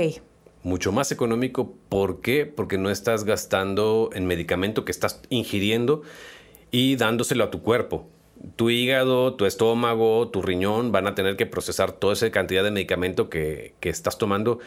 Mucho 0.63 0.91
más 0.91 1.11
económico. 1.11 1.73
¿Por 1.89 2.21
qué? 2.21 2.45
Porque 2.45 2.77
no 2.77 2.89
estás 2.89 3.23
gastando 3.23 4.09
en 4.13 4.25
medicamento 4.25 4.85
que 4.85 4.91
estás 4.91 5.21
ingiriendo 5.29 6.03
y 6.69 6.97
dándoselo 6.97 7.45
a 7.45 7.51
tu 7.51 7.61
cuerpo. 7.61 8.07
Tu 8.55 8.69
hígado, 8.69 9.35
tu 9.35 9.45
estómago, 9.45 10.29
tu 10.29 10.41
riñón 10.41 10.91
van 10.91 11.07
a 11.07 11.15
tener 11.15 11.35
que 11.35 11.45
procesar 11.45 11.91
toda 11.91 12.13
esa 12.13 12.29
cantidad 12.31 12.63
de 12.63 12.71
medicamento 12.71 13.29
que, 13.29 13.73
que 13.79 13.89
estás 13.89 14.17
tomando. 14.17 14.59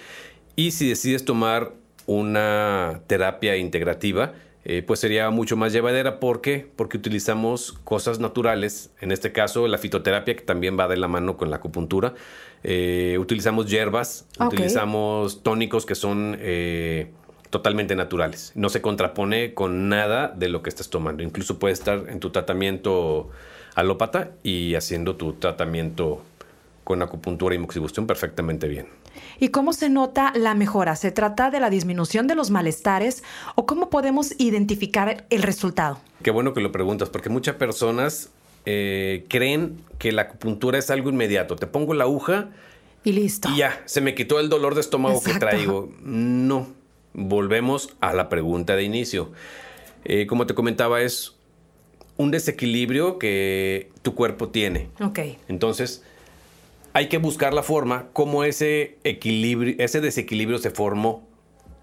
Y 0.57 0.73
si 0.73 0.89
decides 0.89 1.25
tomar 1.25 1.73
una 2.07 3.01
terapia 3.07 3.57
integrativa, 3.57 4.33
eh, 4.65 4.83
pues 4.83 5.01
sería 5.01 5.31
mucho 5.31 5.57
más 5.57 5.73
llevadera. 5.73 6.21
¿Por 6.21 6.41
qué? 6.41 6.69
Porque 6.77 6.97
utilizamos 6.97 7.73
cosas 7.85 8.21
naturales, 8.21 8.91
en 9.01 9.11
este 9.11 9.33
caso 9.33 9.67
la 9.67 9.79
fitoterapia, 9.79 10.37
que 10.37 10.43
también 10.43 10.79
va 10.79 10.87
de 10.89 10.97
la 10.97 11.09
mano 11.09 11.37
con 11.37 11.51
la 11.51 11.57
acupuntura. 11.57 12.15
Eh, 12.63 13.17
utilizamos 13.19 13.69
hierbas, 13.69 14.29
utilizamos 14.39 15.43
tónicos 15.43 15.85
que 15.85 15.97
son 15.97 16.37
eh, 16.39 17.11
totalmente 17.51 17.97
naturales. 17.97 18.53
No 18.55 18.69
se 18.69 18.81
contrapone 18.81 19.53
con 19.53 19.89
nada 19.89 20.29
de 20.29 20.49
lo 20.49 20.63
que 20.63 20.69
estás 20.69 20.91
tomando. 20.91 21.25
Incluso 21.25 21.59
puedes 21.59 21.81
estar 21.81 22.05
en 22.09 22.21
tu 22.21 22.31
tratamiento 22.31 23.31
alópata 23.75 24.33
y 24.43 24.75
haciendo 24.77 25.17
tu 25.17 25.33
tratamiento 25.33 26.23
con 26.85 27.03
acupuntura 27.03 27.55
y 27.55 27.59
moxibustión 27.59 28.07
perfectamente 28.07 28.69
bien. 28.69 28.87
¿Y 29.39 29.49
cómo 29.49 29.73
se 29.73 29.89
nota 29.89 30.33
la 30.35 30.55
mejora? 30.55 30.97
¿Se 30.97 31.11
trata 31.11 31.51
de 31.51 31.61
la 31.61 31.71
disminución 31.71 32.27
de 32.27 32.35
los 32.35 32.51
malestares 32.51 33.23
o 33.55 33.67
cómo 33.67 33.91
podemos 33.91 34.35
identificar 34.39 35.25
el 35.31 35.43
resultado? 35.43 36.01
Qué 36.23 36.31
bueno 36.31 36.55
que 36.55 36.61
lo 36.61 36.73
preguntas, 36.73 37.09
porque 37.11 37.29
muchas 37.29 37.57
personas 37.57 38.31
eh, 38.65 39.25
creen 39.29 39.81
que 39.99 40.13
la 40.13 40.23
acupuntura 40.23 40.79
es 40.79 40.91
algo 40.91 41.11
inmediato. 41.11 41.57
Te 41.57 41.67
pongo 41.67 41.95
la 41.95 42.05
aguja 42.05 42.51
y 43.05 43.13
listo. 43.13 43.49
Y 43.51 43.59
ya, 43.59 43.83
se 43.85 44.01
me 44.01 44.15
quitó 44.15 44.39
el 44.41 44.49
dolor 44.49 44.75
de 44.75 44.81
estómago 44.81 45.23
que 45.23 45.35
traigo. 45.35 45.93
No, 46.03 46.69
volvemos 47.13 47.91
a 48.01 48.13
la 48.13 48.29
pregunta 48.29 48.77
de 48.77 48.85
inicio. 48.85 49.33
Eh, 50.05 50.27
como 50.27 50.47
te 50.47 50.55
comentaba, 50.55 51.01
es 51.03 51.37
un 52.17 52.31
desequilibrio 52.31 53.19
que 53.19 53.91
tu 54.03 54.15
cuerpo 54.15 54.49
tiene. 54.49 54.89
Ok. 55.01 55.21
Entonces, 55.49 56.05
hay 56.93 57.09
que 57.09 57.19
buscar 57.19 57.55
la 57.55 57.63
forma 57.63 58.09
como 58.13 58.45
ese 58.45 58.99
equilibrio, 59.05 59.75
ese 59.79 60.01
desequilibrio 60.01 60.59
se 60.59 60.71
formó. 60.71 61.27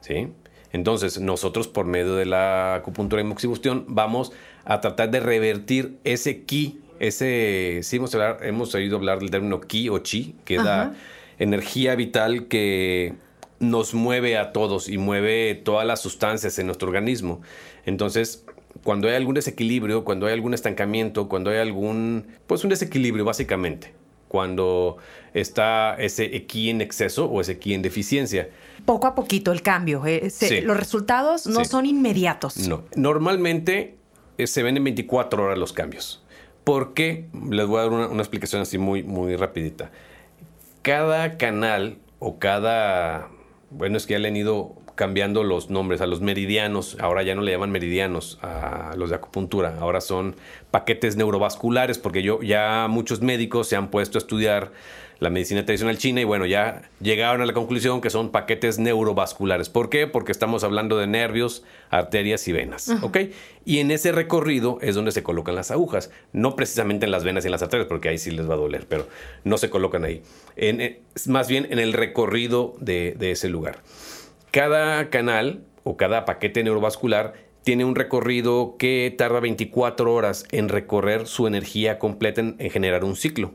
¿sí? 0.01 0.27
Entonces, 0.71 1.19
nosotros 1.19 1.67
por 1.67 1.85
medio 1.85 2.15
de 2.15 2.25
la 2.25 2.75
acupuntura 2.75 3.21
y 3.21 3.25
moxibustión 3.25 3.85
vamos 3.87 4.31
a 4.65 4.81
tratar 4.81 5.09
de 5.09 5.19
revertir 5.19 5.97
ese 6.03 6.43
ki, 6.43 6.79
ese, 6.99 7.79
sí 7.81 7.95
hemos, 7.95 8.15
hemos 8.41 8.75
oído 8.75 8.97
hablar 8.97 9.19
del 9.19 9.31
término 9.31 9.61
ki 9.61 9.89
o 9.89 9.99
chi, 9.99 10.35
que 10.45 10.55
es 10.55 10.63
la 10.63 10.93
energía 11.39 11.95
vital 11.95 12.47
que 12.47 13.15
nos 13.59 13.93
mueve 13.93 14.37
a 14.37 14.51
todos 14.51 14.89
y 14.89 14.97
mueve 14.97 15.55
todas 15.55 15.87
las 15.87 16.01
sustancias 16.01 16.59
en 16.59 16.67
nuestro 16.67 16.87
organismo. 16.87 17.41
Entonces, 17.85 18.45
cuando 18.83 19.07
hay 19.07 19.15
algún 19.15 19.35
desequilibrio, 19.35 20.03
cuando 20.03 20.27
hay 20.27 20.33
algún 20.33 20.53
estancamiento, 20.53 21.27
cuando 21.27 21.49
hay 21.49 21.57
algún, 21.57 22.27
pues 22.47 22.63
un 22.63 22.69
desequilibrio 22.69 23.25
básicamente, 23.25 23.93
cuando 24.29 24.97
está 25.33 25.95
ese 25.95 26.45
ki 26.45 26.69
en 26.69 26.81
exceso 26.81 27.25
o 27.25 27.41
ese 27.41 27.59
ki 27.59 27.73
en 27.73 27.81
deficiencia. 27.81 28.49
Poco 28.85 29.07
a 29.07 29.15
poquito 29.15 29.51
el 29.51 29.61
cambio. 29.61 30.05
Eh, 30.05 30.31
los 30.63 30.77
resultados 30.77 31.47
no 31.47 31.65
son 31.65 31.85
inmediatos. 31.85 32.55
No. 32.69 32.83
Normalmente 32.95 33.97
eh, 34.37 34.47
se 34.47 34.63
ven 34.63 34.77
en 34.77 34.85
24 34.85 35.43
horas 35.43 35.57
los 35.57 35.73
cambios. 35.73 36.23
¿Por 36.63 36.93
qué? 36.93 37.25
Les 37.49 37.67
voy 37.67 37.79
a 37.79 37.81
dar 37.81 37.91
una, 37.91 38.07
una, 38.07 38.21
explicación 38.21 38.61
así 38.61 38.77
muy, 38.77 39.03
muy 39.03 39.35
rapidita. 39.35 39.91
Cada 40.81 41.37
canal 41.37 41.97
o 42.19 42.39
cada... 42.39 43.29
Bueno, 43.71 43.97
es 43.97 44.05
que 44.05 44.13
ya 44.13 44.19
le 44.19 44.29
han 44.29 44.37
ido 44.37 44.75
cambiando 44.99 45.45
los 45.45 45.69
nombres 45.69 46.01
a 46.01 46.07
los 46.07 46.19
meridianos. 46.19 46.97
Ahora 46.99 47.23
ya 47.23 47.33
no 47.33 47.41
le 47.41 47.53
llaman 47.53 47.71
meridianos 47.71 48.37
a 48.41 48.95
los 48.97 49.11
de 49.11 49.15
acupuntura. 49.15 49.77
Ahora 49.79 50.01
son 50.01 50.35
paquetes 50.71 51.15
neurovasculares 51.15 51.97
porque 51.97 52.21
yo, 52.21 52.41
ya 52.41 52.87
muchos 52.89 53.21
médicos 53.21 53.69
se 53.69 53.77
han 53.77 53.91
puesto 53.91 54.17
a 54.17 54.19
estudiar 54.19 54.73
la 55.19 55.29
medicina 55.29 55.63
tradicional 55.63 55.97
china 55.97 56.19
y 56.19 56.25
bueno, 56.25 56.45
ya 56.45 56.81
llegaron 56.99 57.41
a 57.41 57.45
la 57.45 57.53
conclusión 57.53 58.01
que 58.01 58.09
son 58.09 58.29
paquetes 58.29 58.77
neurovasculares. 58.77 59.69
¿Por 59.69 59.89
qué? 59.89 60.05
Porque 60.05 60.33
estamos 60.33 60.65
hablando 60.65 60.97
de 60.97 61.07
nervios, 61.07 61.63
arterias 61.91 62.45
y 62.49 62.51
venas. 62.51 62.89
¿Ok? 63.01 63.19
Y 63.63 63.79
en 63.79 63.91
ese 63.91 64.11
recorrido 64.11 64.79
es 64.81 64.95
donde 64.95 65.13
se 65.13 65.23
colocan 65.23 65.55
las 65.55 65.71
agujas. 65.71 66.11
No 66.33 66.57
precisamente 66.57 67.05
en 67.05 67.11
las 67.11 67.23
venas 67.23 67.45
y 67.45 67.47
en 67.47 67.53
las 67.53 67.61
arterias, 67.61 67.87
porque 67.87 68.09
ahí 68.09 68.17
sí 68.17 68.31
les 68.31 68.49
va 68.49 68.55
a 68.55 68.57
doler, 68.57 68.85
pero 68.89 69.07
no 69.45 69.57
se 69.57 69.69
colocan 69.69 70.03
ahí. 70.03 70.23
En, 70.57 70.97
más 71.27 71.47
bien 71.47 71.67
en 71.69 71.79
el 71.79 71.93
recorrido 71.93 72.75
de, 72.81 73.15
de 73.17 73.31
ese 73.31 73.47
lugar. 73.47 73.79
Cada 74.51 75.09
canal 75.11 75.63
o 75.83 75.95
cada 75.95 76.25
paquete 76.25 76.63
neurovascular 76.63 77.33
tiene 77.63 77.85
un 77.85 77.95
recorrido 77.95 78.77
que 78.77 79.13
tarda 79.15 79.39
24 79.39 80.11
horas 80.11 80.45
en 80.51 80.69
recorrer 80.69 81.27
su 81.27 81.45
energía 81.45 81.99
completa 81.99 82.41
en, 82.41 82.57
generar 82.71 83.03
un 83.03 83.15
ciclo. 83.15 83.53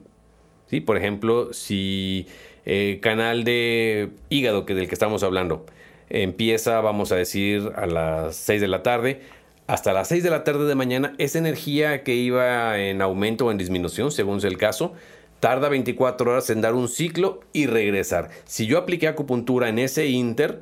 ¿Sí? 0.66 0.80
Por 0.80 0.96
ejemplo, 0.96 1.52
si 1.52 2.26
el 2.64 3.00
canal 3.00 3.42
de 3.42 4.10
hígado, 4.28 4.66
que 4.66 4.74
del 4.74 4.86
que 4.86 4.94
estamos 4.94 5.24
hablando, 5.24 5.66
empieza, 6.10 6.80
vamos 6.80 7.10
a 7.10 7.16
decir, 7.16 7.72
a 7.74 7.86
las 7.86 8.36
6 8.36 8.60
de 8.60 8.68
la 8.68 8.84
tarde, 8.84 9.20
hasta 9.66 9.92
las 9.92 10.08
6 10.08 10.22
de 10.22 10.30
la 10.30 10.44
tarde 10.44 10.66
de 10.66 10.74
mañana, 10.76 11.14
esa 11.18 11.38
energía 11.38 12.04
que 12.04 12.14
iba 12.14 12.78
en 12.78 13.02
aumento 13.02 13.46
o 13.46 13.50
en 13.50 13.58
disminución, 13.58 14.12
según 14.12 14.40
sea 14.40 14.50
el 14.50 14.58
caso, 14.58 14.94
tarda 15.40 15.68
24 15.68 16.30
horas 16.30 16.50
en 16.50 16.60
dar 16.60 16.74
un 16.74 16.88
ciclo 16.88 17.40
y 17.52 17.66
regresar. 17.66 18.30
Si 18.44 18.66
yo 18.66 18.78
apliqué 18.78 19.08
acupuntura 19.08 19.68
en 19.68 19.78
ese 19.78 20.06
inter, 20.06 20.60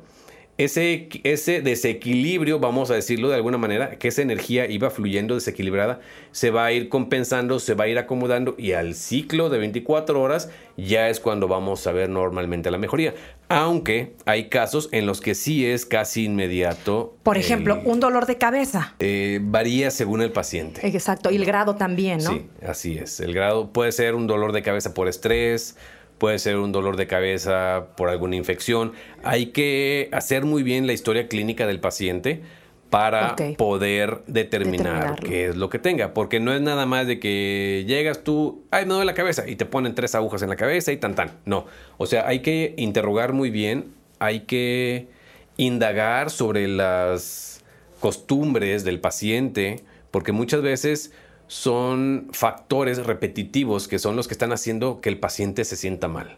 ese, 0.57 1.09
ese 1.23 1.61
desequilibrio, 1.61 2.59
vamos 2.59 2.91
a 2.91 2.93
decirlo 2.93 3.29
de 3.29 3.35
alguna 3.35 3.57
manera, 3.57 3.97
que 3.97 4.09
esa 4.09 4.21
energía 4.21 4.69
iba 4.69 4.91
fluyendo 4.91 5.33
desequilibrada, 5.33 5.99
se 6.31 6.51
va 6.51 6.65
a 6.65 6.71
ir 6.71 6.89
compensando, 6.89 7.59
se 7.59 7.73
va 7.73 7.85
a 7.85 7.87
ir 7.87 7.97
acomodando 7.97 8.55
y 8.57 8.73
al 8.73 8.93
ciclo 8.93 9.49
de 9.49 9.57
24 9.57 10.21
horas 10.21 10.49
ya 10.77 11.09
es 11.09 11.19
cuando 11.19 11.47
vamos 11.47 11.85
a 11.87 11.91
ver 11.91 12.09
normalmente 12.09 12.69
la 12.69 12.77
mejoría. 12.77 13.15
Aunque 13.49 14.13
hay 14.25 14.49
casos 14.49 14.89
en 14.91 15.05
los 15.05 15.21
que 15.21 15.35
sí 15.35 15.65
es 15.65 15.85
casi 15.85 16.25
inmediato. 16.25 17.15
Por 17.23 17.37
ejemplo, 17.37 17.81
un 17.83 17.99
dolor 17.99 18.25
de 18.25 18.37
cabeza. 18.37 18.95
Eh, 18.99 19.39
varía 19.41 19.91
según 19.91 20.21
el 20.21 20.31
paciente. 20.31 20.85
Exacto, 20.87 21.31
y 21.31 21.35
el 21.35 21.45
grado 21.45 21.75
también, 21.75 22.19
¿no? 22.23 22.31
Sí, 22.31 22.45
así 22.65 22.97
es. 22.97 23.19
El 23.19 23.33
grado 23.33 23.71
puede 23.71 23.91
ser 23.91 24.15
un 24.15 24.27
dolor 24.27 24.53
de 24.53 24.61
cabeza 24.61 24.93
por 24.93 25.07
estrés, 25.07 25.75
puede 26.23 26.39
ser 26.39 26.55
un 26.55 26.71
dolor 26.71 26.95
de 26.95 27.05
cabeza 27.05 27.87
por 27.97 28.07
alguna 28.07 28.37
infección. 28.37 28.93
Hay 29.25 29.47
que 29.47 30.07
hacer 30.13 30.45
muy 30.45 30.63
bien 30.63 30.87
la 30.87 30.93
historia 30.93 31.27
clínica 31.27 31.67
del 31.67 31.81
paciente 31.81 32.43
para 32.89 33.35
poder 33.57 34.21
determinar 34.27 35.19
qué 35.19 35.47
es 35.47 35.57
lo 35.57 35.69
que 35.69 35.79
tenga. 35.79 36.13
Porque 36.13 36.39
no 36.39 36.53
es 36.53 36.61
nada 36.61 36.85
más 36.85 37.07
de 37.07 37.19
que 37.19 37.83
llegas 37.89 38.23
tú, 38.23 38.63
ay, 38.71 38.85
me 38.85 38.93
duele 38.93 39.07
la 39.07 39.15
cabeza, 39.15 39.49
y 39.49 39.57
te 39.57 39.65
ponen 39.65 39.95
tres 39.95 40.15
agujas 40.15 40.41
en 40.43 40.49
la 40.49 40.55
cabeza 40.55 40.93
y 40.93 40.97
tan 40.97 41.13
tan. 41.13 41.31
No. 41.43 41.65
O 41.97 42.05
sea, 42.05 42.25
hay 42.25 42.39
que 42.39 42.73
interrogar 42.77 43.33
muy 43.33 43.49
bien, 43.49 43.91
hay 44.19 44.45
que 44.45 45.09
indagar 45.57 46.29
sobre 46.29 46.69
las 46.69 47.65
costumbres 47.99 48.85
del 48.85 49.01
paciente, 49.01 49.83
porque 50.09 50.31
muchas 50.31 50.61
veces 50.61 51.11
son 51.47 52.29
factores 52.31 53.05
repetitivos 53.05 53.87
que 53.87 53.99
son 53.99 54.15
los 54.15 54.27
que 54.27 54.33
están 54.33 54.51
haciendo 54.51 55.01
que 55.01 55.09
el 55.09 55.19
paciente 55.19 55.65
se 55.65 55.75
sienta 55.75 56.07
mal. 56.07 56.37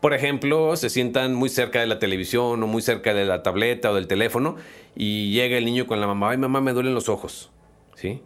Por 0.00 0.14
ejemplo, 0.14 0.74
se 0.74 0.90
sientan 0.90 1.34
muy 1.34 1.48
cerca 1.48 1.80
de 1.80 1.86
la 1.86 2.00
televisión 2.00 2.60
o 2.60 2.66
muy 2.66 2.82
cerca 2.82 3.14
de 3.14 3.24
la 3.24 3.44
tableta 3.44 3.92
o 3.92 3.94
del 3.94 4.08
teléfono 4.08 4.56
y 4.96 5.32
llega 5.32 5.56
el 5.56 5.64
niño 5.64 5.86
con 5.86 6.00
la 6.00 6.08
mamá, 6.08 6.30
ay 6.30 6.38
mamá 6.38 6.60
me 6.60 6.72
duelen 6.72 6.94
los 6.94 7.08
ojos, 7.08 7.52
¿sí? 7.94 8.20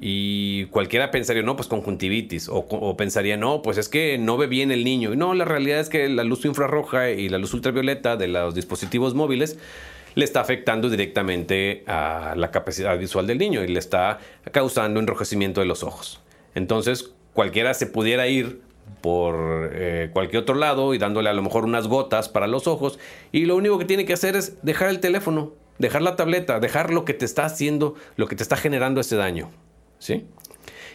Y 0.00 0.66
cualquiera 0.66 1.10
pensaría, 1.10 1.42
no, 1.42 1.56
pues 1.56 1.68
conjuntivitis, 1.68 2.48
o, 2.48 2.56
o, 2.56 2.96
pensaría, 2.96 3.36
no, 3.36 3.62
pues 3.62 3.78
es 3.78 3.88
que 3.88 4.18
no 4.18 4.36
ve 4.36 4.46
bien 4.46 4.70
el 4.70 4.84
niño. 4.84 5.14
Y 5.14 5.16
no, 5.16 5.32
la 5.32 5.46
realidad 5.46 5.80
es 5.80 5.88
que 5.88 6.08
la 6.08 6.22
luz 6.22 6.44
infrarroja 6.44 7.10
y 7.10 7.28
la 7.30 7.38
luz 7.38 7.54
ultravioleta 7.54 8.16
de 8.16 8.28
los 8.28 8.54
dispositivos 8.54 9.14
móviles 9.14 9.58
le 10.16 10.24
está 10.24 10.40
afectando 10.40 10.88
directamente 10.88 11.84
a 11.86 12.34
la 12.36 12.50
capacidad 12.50 12.98
visual 12.98 13.26
del 13.26 13.36
niño 13.36 13.62
y 13.62 13.68
le 13.68 13.78
está 13.78 14.18
causando 14.50 14.98
enrojecimiento 14.98 15.60
de 15.60 15.66
los 15.66 15.84
ojos. 15.84 16.22
Entonces, 16.54 17.12
cualquiera 17.34 17.74
se 17.74 17.86
pudiera 17.86 18.26
ir 18.26 18.62
por 19.02 19.70
eh, 19.74 20.08
cualquier 20.14 20.42
otro 20.42 20.54
lado 20.54 20.94
y 20.94 20.98
dándole 20.98 21.28
a 21.28 21.34
lo 21.34 21.42
mejor 21.42 21.64
unas 21.64 21.86
gotas 21.86 22.30
para 22.30 22.46
los 22.46 22.66
ojos 22.66 22.98
y 23.30 23.44
lo 23.44 23.56
único 23.56 23.78
que 23.78 23.84
tiene 23.84 24.06
que 24.06 24.14
hacer 24.14 24.36
es 24.36 24.56
dejar 24.62 24.88
el 24.88 25.00
teléfono, 25.00 25.52
dejar 25.78 26.00
la 26.00 26.16
tableta, 26.16 26.60
dejar 26.60 26.94
lo 26.94 27.04
que 27.04 27.12
te 27.12 27.26
está 27.26 27.44
haciendo, 27.44 27.94
lo 28.16 28.26
que 28.26 28.36
te 28.36 28.42
está 28.42 28.56
generando 28.56 29.02
ese 29.02 29.16
daño, 29.16 29.50
¿sí? 29.98 30.24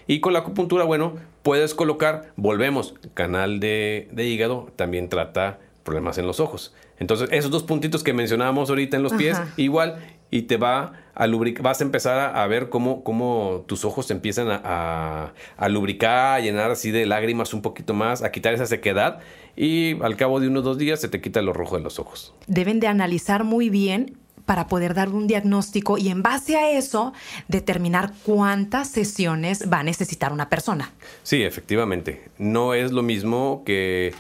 Y 0.08 0.20
con 0.20 0.34
la 0.34 0.40
acupuntura, 0.40 0.84
bueno, 0.84 1.18
puedes 1.44 1.76
colocar, 1.76 2.34
volvemos, 2.38 2.96
canal 3.14 3.60
de, 3.60 4.08
de 4.12 4.26
hígado, 4.26 4.72
también 4.76 5.10
trata 5.10 5.60
problemas 5.84 6.18
en 6.18 6.28
los 6.28 6.40
ojos. 6.40 6.74
Entonces, 7.00 7.30
esos 7.32 7.52
dos 7.52 7.64
puntitos 7.64 8.04
que 8.04 8.14
mencionábamos 8.14 8.70
ahorita 8.70 8.98
en 8.98 9.04
los 9.04 9.14
pies, 9.14 9.38
Ajá. 9.38 9.54
igual, 9.58 9.98
y 10.30 10.44
te 10.44 10.58
va 10.58 10.94
a 11.14 11.28
lubricar, 11.28 11.64
vas 11.64 11.82
a 11.82 11.84
empezar 11.84 12.18
a, 12.18 12.44
a 12.44 12.48
ver 12.48 12.70
cómo, 12.70 13.04
cómo 13.04 13.66
tus 13.68 13.84
ojos 13.84 14.06
se 14.06 14.14
empiezan 14.14 14.50
a, 14.50 14.62
a- 14.64 15.34
a 15.58 15.70
lubricar, 15.70 16.36
a 16.36 16.40
llenar 16.40 16.72
así 16.72 16.92
de 16.92 17.06
lágrimas 17.06 17.54
un 17.54 17.62
poquito 17.62 17.94
más, 17.94 18.24
a 18.24 18.32
quitar 18.32 18.54
esa 18.54 18.66
sequedad, 18.66 19.20
y 19.56 20.02
al 20.04 20.16
cabo 20.16 20.40
de 20.40 20.48
unos 20.48 20.64
dos 20.64 20.78
días 20.78 21.02
se 21.02 21.10
te 21.10 21.20
quita 21.22 21.42
lo 21.42 21.52
rojo 21.54 21.76
de 21.78 21.84
los 21.84 22.00
ojos. 22.00 22.34
Deben 22.48 22.80
de 22.80 22.88
analizar 22.88 23.44
muy 23.44 23.70
bien 23.70 24.18
para 24.46 24.68
poder 24.68 24.94
dar 24.94 25.10
un 25.10 25.28
diagnóstico 25.28 25.98
y 25.98 26.10
en 26.10 26.24
base 26.24 26.58
a 26.58 26.72
eso 26.72 27.14
determinar 27.48 28.12
cuántas 28.24 28.90
sesiones 28.90 29.72
va 29.72 29.80
a 29.80 29.84
necesitar 29.84 30.34
una 30.34 30.50
persona. 30.50 30.92
Sí, 31.24 31.44
efectivamente. 31.44 32.24
No 32.38 32.74
es 32.74 32.92
lo 32.92 33.02
mismo 33.04 33.64
que 33.66 34.14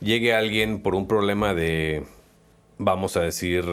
llegue 0.00 0.34
alguien 0.34 0.80
por 0.80 0.94
un 0.94 1.06
problema 1.06 1.54
de, 1.54 2.04
vamos 2.78 3.16
a 3.16 3.20
decir, 3.20 3.64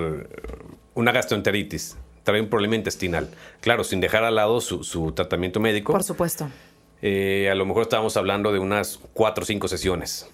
una 0.93 1.11
gastroenteritis, 1.11 1.97
trae 2.23 2.41
un 2.41 2.49
problema 2.49 2.75
intestinal. 2.75 3.29
Claro, 3.61 3.83
sin 3.83 4.01
dejar 4.01 4.23
al 4.23 4.35
lado 4.35 4.61
su, 4.61 4.83
su 4.83 5.11
tratamiento 5.11 5.59
médico. 5.59 5.93
Por 5.93 6.03
supuesto. 6.03 6.49
Eh, 7.01 7.49
a 7.51 7.55
lo 7.55 7.65
mejor 7.65 7.83
estábamos 7.83 8.17
hablando 8.17 8.51
de 8.51 8.59
unas 8.59 8.99
cuatro 9.13 9.43
o 9.43 9.45
cinco 9.45 9.67
sesiones. 9.67 10.29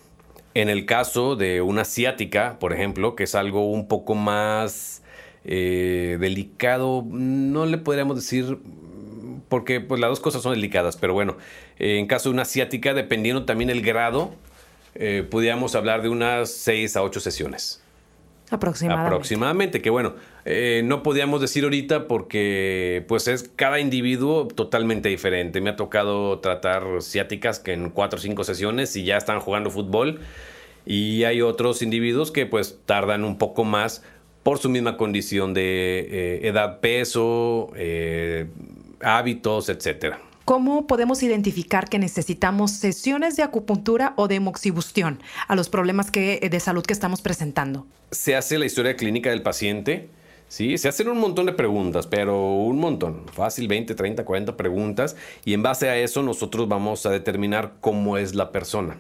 En 0.54 0.70
el 0.70 0.86
caso 0.86 1.36
de 1.36 1.62
una 1.62 1.86
ciática, 1.86 2.58
por 2.60 2.74
ejemplo, 2.74 3.16
que 3.16 3.24
es 3.24 3.36
algo 3.36 3.70
un 3.70 3.88
poco 3.88 4.16
más 4.16 5.02
eh, 5.46 6.18
delicado, 6.20 7.06
no 7.08 7.66
le 7.66 7.78
podríamos 7.78 8.16
decir, 8.18 8.60
porque 9.50 9.82
pues, 9.82 10.00
las 10.00 10.10
dos 10.10 10.20
cosas 10.20 10.42
son 10.42 10.54
delicadas, 10.54 10.98
pero 10.98 11.14
bueno, 11.14 11.38
eh, 11.80 11.98
en 11.98 12.08
caso 12.08 12.30
de 12.30 12.34
una 12.34 12.46
ciática, 12.46 12.94
dependiendo 12.94 13.46
también 13.46 13.70
el 13.70 13.82
grado, 13.82 14.34
eh, 14.96 15.26
podríamos 15.30 15.76
hablar 15.76 16.02
de 16.02 16.10
unas 16.10 16.52
seis 16.52 16.96
a 16.96 17.04
ocho 17.04 17.20
sesiones. 17.20 17.82
Aproximadamente. 18.52 19.08
Aproximadamente, 19.08 19.82
que 19.82 19.90
bueno, 19.90 20.16
eh, 20.44 20.82
no 20.84 21.04
podíamos 21.04 21.40
decir 21.40 21.64
ahorita 21.64 22.08
porque 22.10 23.06
pues 23.08 23.30
es 23.30 23.50
cada 23.56 23.80
individuo 23.80 24.48
totalmente 24.48 25.08
diferente. 25.08 25.62
Me 25.62 25.70
ha 25.70 25.78
tocado 25.78 26.40
tratar 26.40 26.84
ciáticas 27.02 27.60
que 27.60 27.72
en 27.72 27.90
cuatro 27.92 28.20
o 28.20 28.22
cinco 28.22 28.44
sesiones 28.44 28.96
y 28.98 29.06
ya 29.06 29.16
están 29.16 29.40
jugando 29.40 29.70
fútbol 29.70 30.20
y 30.86 31.24
hay 31.24 31.42
otros 31.42 31.82
individuos 31.82 32.32
que 32.32 32.46
pues 32.46 32.80
tardan 32.86 33.24
un 33.24 33.38
poco 33.38 33.64
más 33.64 34.04
por 34.44 34.58
su 34.58 34.70
misma 34.70 34.98
condición 34.98 35.54
de 35.54 36.00
eh, 36.10 36.48
edad, 36.48 36.80
peso, 36.80 37.72
eh, 37.76 38.48
hábitos, 39.02 39.70
etcétera. 39.70 40.20
¿Cómo 40.52 40.86
podemos 40.86 41.24
identificar 41.24 41.88
que 41.88 41.98
necesitamos 41.98 42.72
sesiones 42.72 43.38
de 43.38 43.44
acupuntura 43.44 44.12
o 44.18 44.28
de 44.28 44.42
moxibustión 44.42 45.22
a 45.48 45.56
los 45.56 45.70
problemas 45.70 46.12
que, 46.12 46.46
de 46.52 46.60
salud 46.60 46.84
que 46.84 46.92
estamos 46.92 47.22
presentando? 47.22 47.88
se 48.12 48.36
hace 48.36 48.60
la 48.60 48.66
historia 48.66 48.98
clínica 48.98 49.30
del 49.30 49.44
paciente, 49.44 50.10
¿sí? 50.50 50.78
Se 50.78 50.90
hacen 50.90 51.08
un 51.08 51.20
montón 51.20 51.46
de 51.46 51.54
preguntas, 51.54 52.06
pero 52.06 52.56
un 52.56 52.80
montón, 52.80 53.24
fácil, 53.32 53.70
20, 53.70 53.96
30, 53.96 54.26
40 54.26 54.58
preguntas, 54.58 55.16
y 55.46 55.54
en 55.54 55.64
base 55.64 55.88
a 55.88 55.96
eso 55.96 56.22
nosotros 56.22 56.68
vamos 56.68 57.06
a 57.06 57.12
determinar 57.12 57.76
cómo 57.80 58.18
es 58.18 58.36
la 58.36 58.52
persona, 58.52 58.98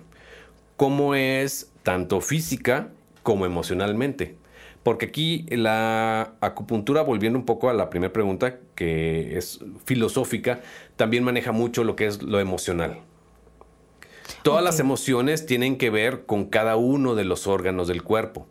cómo 0.78 1.16
es 1.16 1.70
tanto 1.84 2.22
física 2.22 2.88
como 3.24 3.46
emocionalmente. 3.46 4.38
Porque 4.84 5.08
aquí 5.08 5.46
la 5.50 6.34
acupuntura, 6.42 7.04
volviendo 7.04 7.38
un 7.38 7.46
poco 7.46 7.70
a 7.70 7.74
la 7.74 7.90
primera 7.90 8.12
pregunta, 8.12 8.58
que 8.76 9.38
es 9.38 9.60
filosófica, 9.86 10.62
también 10.96 11.24
maneja 11.24 11.52
mucho 11.52 11.84
lo 11.84 11.96
que 11.96 12.08
es 12.08 12.24
lo 12.24 12.40
emocional. 12.40 12.98
Todas 14.44 14.64
las 14.64 14.80
emociones 14.80 15.46
tienen 15.46 15.78
que 15.78 15.92
ver 15.92 16.26
con 16.26 16.46
cada 16.46 16.78
uno 16.78 17.14
de 17.14 17.26
los 17.26 17.46
órganos 17.46 17.88
del 17.88 18.02
cuerpo. 18.02 18.48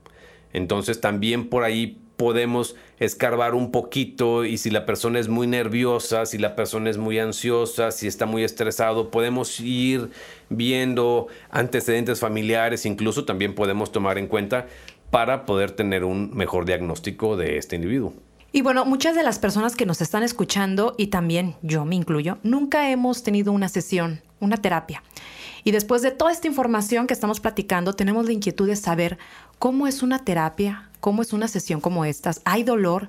Entonces 0.53 1.01
también 1.01 1.49
por 1.49 1.65
ahí 1.65 1.99
podemos 2.17 2.77
escarbar 2.99 3.55
un 3.55 3.73
poquito 3.73 4.45
y 4.45 4.59
si 4.59 4.71
la 4.71 4.85
persona 4.85 5.19
es 5.19 5.29
muy 5.29 5.47
nerviosa, 5.47 6.27
si 6.27 6.37
la 6.37 6.55
persona 6.55 6.91
es 6.91 6.99
muy 6.99 7.19
ansiosa, 7.19 7.93
si 7.93 8.07
está 8.07 8.27
muy 8.27 8.45
estresado, 8.45 9.11
podemos 9.11 9.59
ir 9.59 10.11
viendo 10.51 11.29
antecedentes 11.49 12.21
familiares, 12.21 12.85
incluso 12.85 13.25
también 13.25 13.55
podemos 13.55 13.91
tomar 13.91 14.19
en 14.19 14.27
cuenta 14.27 14.67
para 15.11 15.45
poder 15.47 15.73
tener 15.73 16.05
un 16.05 16.31
mejor 16.35 16.65
diagnóstico 16.65 17.37
de 17.37 17.59
este 17.59 17.77
individuo. 17.77 18.13
Y 18.53 18.63
bueno, 18.63 18.85
muchas 18.85 19.15
de 19.15 19.23
las 19.23 19.39
personas 19.39 19.77
que 19.77 19.87
nos 19.87 20.01
están 20.01 20.25
escuchando, 20.25 20.95
y 20.99 21.07
también 21.09 21.55
yo 21.63 21.85
me 21.85 21.95
incluyo, 21.95 22.39
nunca 22.43 22.91
hemos 22.91 23.23
tenido 23.23 23.53
una 23.53 23.69
sesión, 23.69 24.23
una 24.41 24.57
terapia. 24.57 25.05
Y 25.63 25.71
después 25.71 26.03
de 26.03 26.11
toda 26.11 26.33
esta 26.33 26.49
información 26.49 27.07
que 27.07 27.15
estamos 27.15 27.39
platicando, 27.39 27.93
tenemos 27.93 28.27
la 28.27 28.33
inquietud 28.33 28.67
de 28.67 28.77
saber 28.77 29.19
cómo 29.59 29.87
es 29.87 30.03
una 30.03 30.25
terapia, 30.25 30.89
cómo 30.99 31.23
es 31.23 31.33
una 31.33 31.47
sesión 31.47 31.81
como 31.81 32.05
estas. 32.05 32.41
¿Hay 32.45 32.65
dolor? 32.65 33.09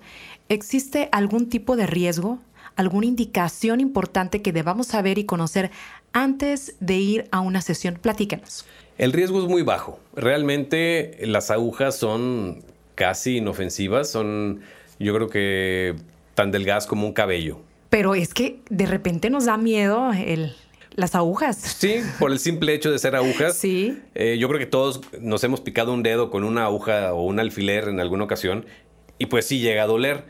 ¿Existe 0.49 1.09
algún 1.11 1.49
tipo 1.49 1.75
de 1.75 1.87
riesgo? 1.87 2.39
¿Alguna 2.75 3.07
indicación 3.07 3.79
importante 3.79 4.41
que 4.41 4.53
debamos 4.53 4.87
saber 4.87 5.17
y 5.17 5.25
conocer 5.25 5.71
antes 6.13 6.75
de 6.79 6.97
ir 6.97 7.27
a 7.31 7.39
una 7.39 7.61
sesión? 7.61 7.97
Platíquenos. 8.01 8.65
El 9.01 9.13
riesgo 9.13 9.41
es 9.41 9.47
muy 9.47 9.63
bajo. 9.63 9.99
Realmente 10.15 11.17
las 11.21 11.49
agujas 11.49 11.95
son 11.95 12.63
casi 12.93 13.37
inofensivas, 13.37 14.11
son 14.11 14.61
yo 14.99 15.15
creo 15.15 15.27
que 15.27 15.95
tan 16.35 16.51
delgadas 16.51 16.85
como 16.85 17.07
un 17.07 17.13
cabello. 17.13 17.61
Pero 17.89 18.13
es 18.13 18.31
que 18.35 18.59
de 18.69 18.85
repente 18.85 19.31
nos 19.31 19.45
da 19.45 19.57
miedo 19.57 20.11
el, 20.13 20.53
las 20.91 21.15
agujas. 21.15 21.57
Sí, 21.57 21.95
por 22.19 22.31
el 22.31 22.37
simple 22.37 22.75
hecho 22.75 22.91
de 22.91 22.99
ser 22.99 23.15
agujas. 23.15 23.57
Sí. 23.57 23.97
Eh, 24.13 24.37
yo 24.37 24.47
creo 24.47 24.59
que 24.59 24.67
todos 24.67 25.01
nos 25.19 25.43
hemos 25.43 25.61
picado 25.61 25.93
un 25.93 26.03
dedo 26.03 26.29
con 26.29 26.43
una 26.43 26.65
aguja 26.65 27.11
o 27.15 27.25
un 27.25 27.39
alfiler 27.39 27.87
en 27.87 27.99
alguna 27.99 28.25
ocasión 28.25 28.67
y 29.17 29.25
pues 29.25 29.47
sí 29.47 29.61
llega 29.61 29.81
a 29.81 29.87
doler. 29.87 30.25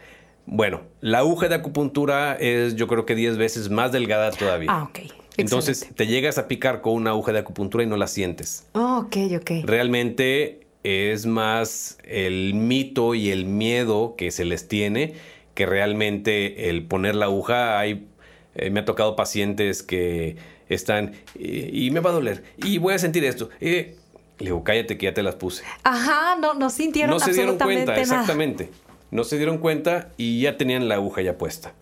Bueno, 0.45 0.79
la 1.01 1.17
aguja 1.17 1.49
de 1.49 1.55
acupuntura 1.55 2.35
es 2.35 2.77
yo 2.77 2.87
creo 2.87 3.05
que 3.05 3.15
10 3.15 3.35
veces 3.35 3.69
más 3.69 3.91
delgada 3.91 4.31
todavía. 4.31 4.71
Ah, 4.71 4.83
ok. 4.83 5.20
Entonces 5.41 5.79
Excelente. 5.83 6.03
te 6.05 6.09
llegas 6.11 6.37
a 6.37 6.47
picar 6.47 6.81
con 6.81 6.93
una 6.93 7.11
aguja 7.11 7.31
de 7.33 7.39
acupuntura 7.39 7.83
y 7.83 7.87
no 7.87 7.97
la 7.97 8.07
sientes. 8.07 8.65
Oh, 8.73 8.99
ok, 9.05 9.17
ok. 9.39 9.51
Realmente 9.65 10.61
es 10.83 11.25
más 11.25 11.97
el 12.03 12.53
mito 12.53 13.13
y 13.15 13.29
el 13.29 13.45
miedo 13.45 14.15
que 14.17 14.31
se 14.31 14.45
les 14.45 14.67
tiene 14.67 15.13
que 15.53 15.65
realmente 15.65 16.69
el 16.69 16.85
poner 16.85 17.15
la 17.15 17.25
aguja. 17.25 17.77
Hay, 17.79 18.07
eh, 18.55 18.69
me 18.69 18.79
ha 18.79 18.85
tocado 18.85 19.15
pacientes 19.15 19.83
que 19.83 20.37
están 20.69 21.13
y, 21.37 21.87
y 21.87 21.91
me 21.91 21.99
va 21.99 22.11
a 22.11 22.13
doler 22.13 22.43
y 22.57 22.77
voy 22.77 22.93
a 22.93 22.99
sentir 22.99 23.23
esto. 23.25 23.49
Eh, 23.59 23.95
le 24.39 24.45
digo, 24.45 24.63
cállate 24.63 24.97
que 24.97 25.05
ya 25.05 25.13
te 25.13 25.21
las 25.21 25.35
puse. 25.35 25.63
Ajá, 25.83 26.35
no, 26.39 26.53
no 26.55 26.69
sintieron 26.71 27.11
No 27.11 27.19
se 27.19 27.31
dieron 27.33 27.57
cuenta, 27.59 27.91
nada. 27.91 28.01
exactamente. 28.01 28.69
No 29.11 29.23
se 29.23 29.37
dieron 29.37 29.57
cuenta 29.59 30.09
y 30.17 30.41
ya 30.41 30.57
tenían 30.57 30.87
la 30.87 30.95
aguja 30.95 31.21
ya 31.21 31.37
puesta. 31.37 31.73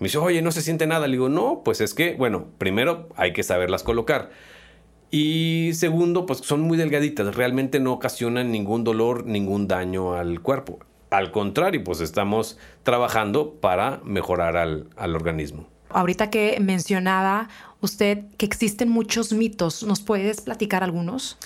Me 0.00 0.06
dice, 0.06 0.18
oye, 0.18 0.42
no 0.42 0.52
se 0.52 0.62
siente 0.62 0.86
nada. 0.86 1.06
Le 1.06 1.12
digo, 1.12 1.28
no, 1.28 1.62
pues 1.64 1.80
es 1.80 1.94
que, 1.94 2.14
bueno, 2.14 2.46
primero 2.58 3.08
hay 3.16 3.32
que 3.32 3.42
saberlas 3.42 3.82
colocar. 3.82 4.30
Y 5.10 5.70
segundo, 5.72 6.26
pues 6.26 6.40
son 6.40 6.60
muy 6.60 6.76
delgaditas, 6.76 7.34
realmente 7.34 7.80
no 7.80 7.92
ocasionan 7.92 8.52
ningún 8.52 8.84
dolor, 8.84 9.24
ningún 9.24 9.66
daño 9.66 10.14
al 10.14 10.40
cuerpo. 10.42 10.80
Al 11.10 11.30
contrario, 11.32 11.82
pues 11.82 12.00
estamos 12.00 12.58
trabajando 12.82 13.54
para 13.54 14.00
mejorar 14.04 14.58
al, 14.58 14.88
al 14.96 15.16
organismo. 15.16 15.66
Ahorita 15.88 16.28
que 16.28 16.58
mencionaba 16.60 17.48
usted 17.80 18.24
que 18.36 18.44
existen 18.44 18.90
muchos 18.90 19.32
mitos, 19.32 19.82
¿nos 19.82 20.00
puedes 20.00 20.42
platicar 20.42 20.84
algunos? 20.84 21.38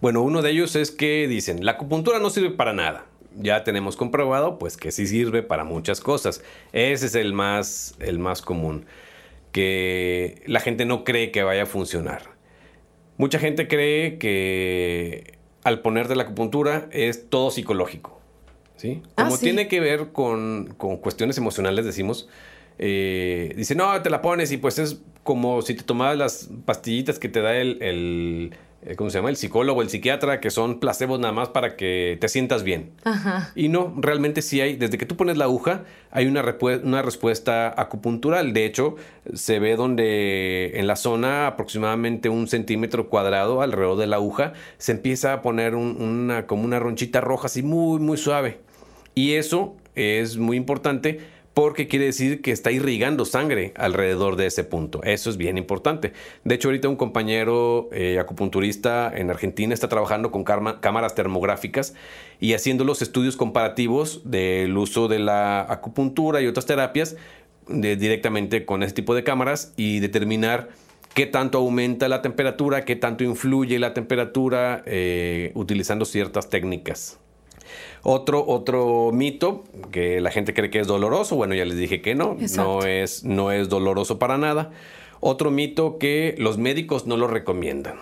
Bueno, 0.00 0.22
uno 0.22 0.40
de 0.40 0.50
ellos 0.52 0.76
es 0.76 0.92
que 0.92 1.26
dicen, 1.26 1.64
la 1.64 1.72
acupuntura 1.72 2.20
no 2.20 2.30
sirve 2.30 2.50
para 2.50 2.72
nada. 2.72 3.06
Ya 3.36 3.62
tenemos 3.64 3.96
comprobado, 3.96 4.58
pues 4.58 4.76
que 4.76 4.90
sí 4.90 5.06
sirve 5.06 5.42
para 5.42 5.64
muchas 5.64 6.00
cosas. 6.00 6.42
Ese 6.72 7.06
es 7.06 7.14
el 7.14 7.32
más, 7.32 7.94
el 8.00 8.18
más 8.18 8.42
común, 8.42 8.86
que 9.52 10.42
la 10.46 10.60
gente 10.60 10.84
no 10.84 11.04
cree 11.04 11.30
que 11.30 11.42
vaya 11.42 11.64
a 11.64 11.66
funcionar. 11.66 12.22
Mucha 13.16 13.38
gente 13.38 13.68
cree 13.68 14.18
que 14.18 15.38
al 15.64 15.80
ponerte 15.80 16.14
la 16.16 16.22
acupuntura 16.24 16.88
es 16.92 17.28
todo 17.28 17.50
psicológico. 17.50 18.20
¿sí? 18.76 19.02
Ah, 19.16 19.24
Como 19.24 19.36
sí. 19.36 19.44
tiene 19.44 19.68
que 19.68 19.80
ver 19.80 20.12
con, 20.12 20.74
con 20.76 20.96
cuestiones 20.98 21.36
emocionales, 21.38 21.84
decimos, 21.84 22.28
eh, 22.78 23.52
dice, 23.56 23.74
no, 23.74 24.00
te 24.02 24.10
la 24.10 24.22
pones 24.22 24.52
y 24.52 24.56
pues 24.56 24.78
es 24.78 25.00
como 25.24 25.62
si 25.62 25.74
te 25.74 25.82
tomaras 25.82 26.16
las 26.16 26.50
pastillitas 26.64 27.18
que 27.18 27.28
te 27.28 27.40
da 27.40 27.56
el- 27.56 28.54
¿cómo 28.96 29.10
se 29.10 29.18
llama? 29.18 29.30
El 29.30 29.36
psicólogo, 29.36 29.82
el 29.82 29.88
psiquiatra, 29.88 30.40
que 30.40 30.50
son 30.50 30.80
placebos 30.80 31.18
nada 31.20 31.32
más 31.32 31.48
para 31.48 31.76
que 31.76 32.16
te 32.20 32.28
sientas 32.28 32.62
bien. 32.62 32.90
Ajá. 33.04 33.52
Y 33.54 33.68
no, 33.68 33.94
realmente 33.96 34.42
sí 34.42 34.60
hay, 34.60 34.76
desde 34.76 34.98
que 34.98 35.06
tú 35.06 35.16
pones 35.16 35.36
la 35.36 35.44
aguja, 35.44 35.84
hay 36.10 36.26
una, 36.26 36.42
una 36.84 37.02
respuesta 37.02 37.74
acupuntural. 37.80 38.52
De 38.52 38.64
hecho, 38.64 38.96
se 39.34 39.58
ve 39.58 39.76
donde 39.76 40.72
en 40.74 40.86
la 40.86 40.96
zona 40.96 41.46
aproximadamente 41.46 42.28
un 42.28 42.48
centímetro 42.48 43.08
cuadrado 43.08 43.62
alrededor 43.62 43.98
de 43.98 44.06
la 44.06 44.16
aguja, 44.16 44.52
se 44.78 44.92
empieza 44.92 45.32
a 45.32 45.42
poner 45.42 45.74
un- 45.74 46.00
una, 46.00 46.46
como 46.46 46.64
una 46.64 46.78
ronchita 46.78 47.20
roja 47.20 47.46
así 47.46 47.62
muy, 47.62 48.00
muy 48.00 48.16
suave. 48.16 48.58
Y 49.14 49.34
eso 49.34 49.76
es 49.94 50.36
muy 50.36 50.56
importante 50.56 51.20
porque 51.58 51.88
quiere 51.88 52.04
decir 52.04 52.40
que 52.40 52.52
está 52.52 52.70
irrigando 52.70 53.24
sangre 53.24 53.72
alrededor 53.74 54.36
de 54.36 54.46
ese 54.46 54.62
punto. 54.62 55.02
Eso 55.02 55.28
es 55.28 55.36
bien 55.36 55.58
importante. 55.58 56.12
De 56.44 56.54
hecho, 56.54 56.68
ahorita 56.68 56.88
un 56.88 56.94
compañero 56.94 57.88
eh, 57.90 58.20
acupunturista 58.20 59.10
en 59.12 59.28
Argentina 59.28 59.74
está 59.74 59.88
trabajando 59.88 60.30
con 60.30 60.44
cámaras 60.44 61.16
termográficas 61.16 61.94
y 62.38 62.54
haciendo 62.54 62.84
los 62.84 63.02
estudios 63.02 63.36
comparativos 63.36 64.22
del 64.22 64.78
uso 64.78 65.08
de 65.08 65.18
la 65.18 65.62
acupuntura 65.62 66.40
y 66.40 66.46
otras 66.46 66.64
terapias 66.64 67.16
directamente 67.66 68.64
con 68.64 68.84
ese 68.84 68.94
tipo 68.94 69.16
de 69.16 69.24
cámaras 69.24 69.74
y 69.76 69.98
determinar 69.98 70.68
qué 71.12 71.26
tanto 71.26 71.58
aumenta 71.58 72.06
la 72.06 72.22
temperatura, 72.22 72.84
qué 72.84 72.94
tanto 72.94 73.24
influye 73.24 73.80
la 73.80 73.94
temperatura 73.94 74.84
eh, 74.86 75.50
utilizando 75.56 76.04
ciertas 76.04 76.50
técnicas. 76.50 77.18
Otro, 78.02 78.44
otro 78.46 79.10
mito 79.12 79.64
que 79.90 80.20
la 80.20 80.30
gente 80.30 80.54
cree 80.54 80.70
que 80.70 80.80
es 80.80 80.86
doloroso, 80.86 81.36
bueno, 81.36 81.54
ya 81.54 81.64
les 81.64 81.76
dije 81.76 82.00
que 82.00 82.14
no, 82.14 82.36
no 82.56 82.82
es, 82.84 83.24
no 83.24 83.50
es 83.52 83.68
doloroso 83.68 84.18
para 84.18 84.38
nada. 84.38 84.70
Otro 85.20 85.50
mito 85.50 85.98
que 85.98 86.34
los 86.38 86.58
médicos 86.58 87.06
no 87.06 87.16
lo 87.16 87.26
recomiendan. 87.26 87.96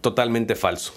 Totalmente 0.00 0.54
falso. 0.54 0.92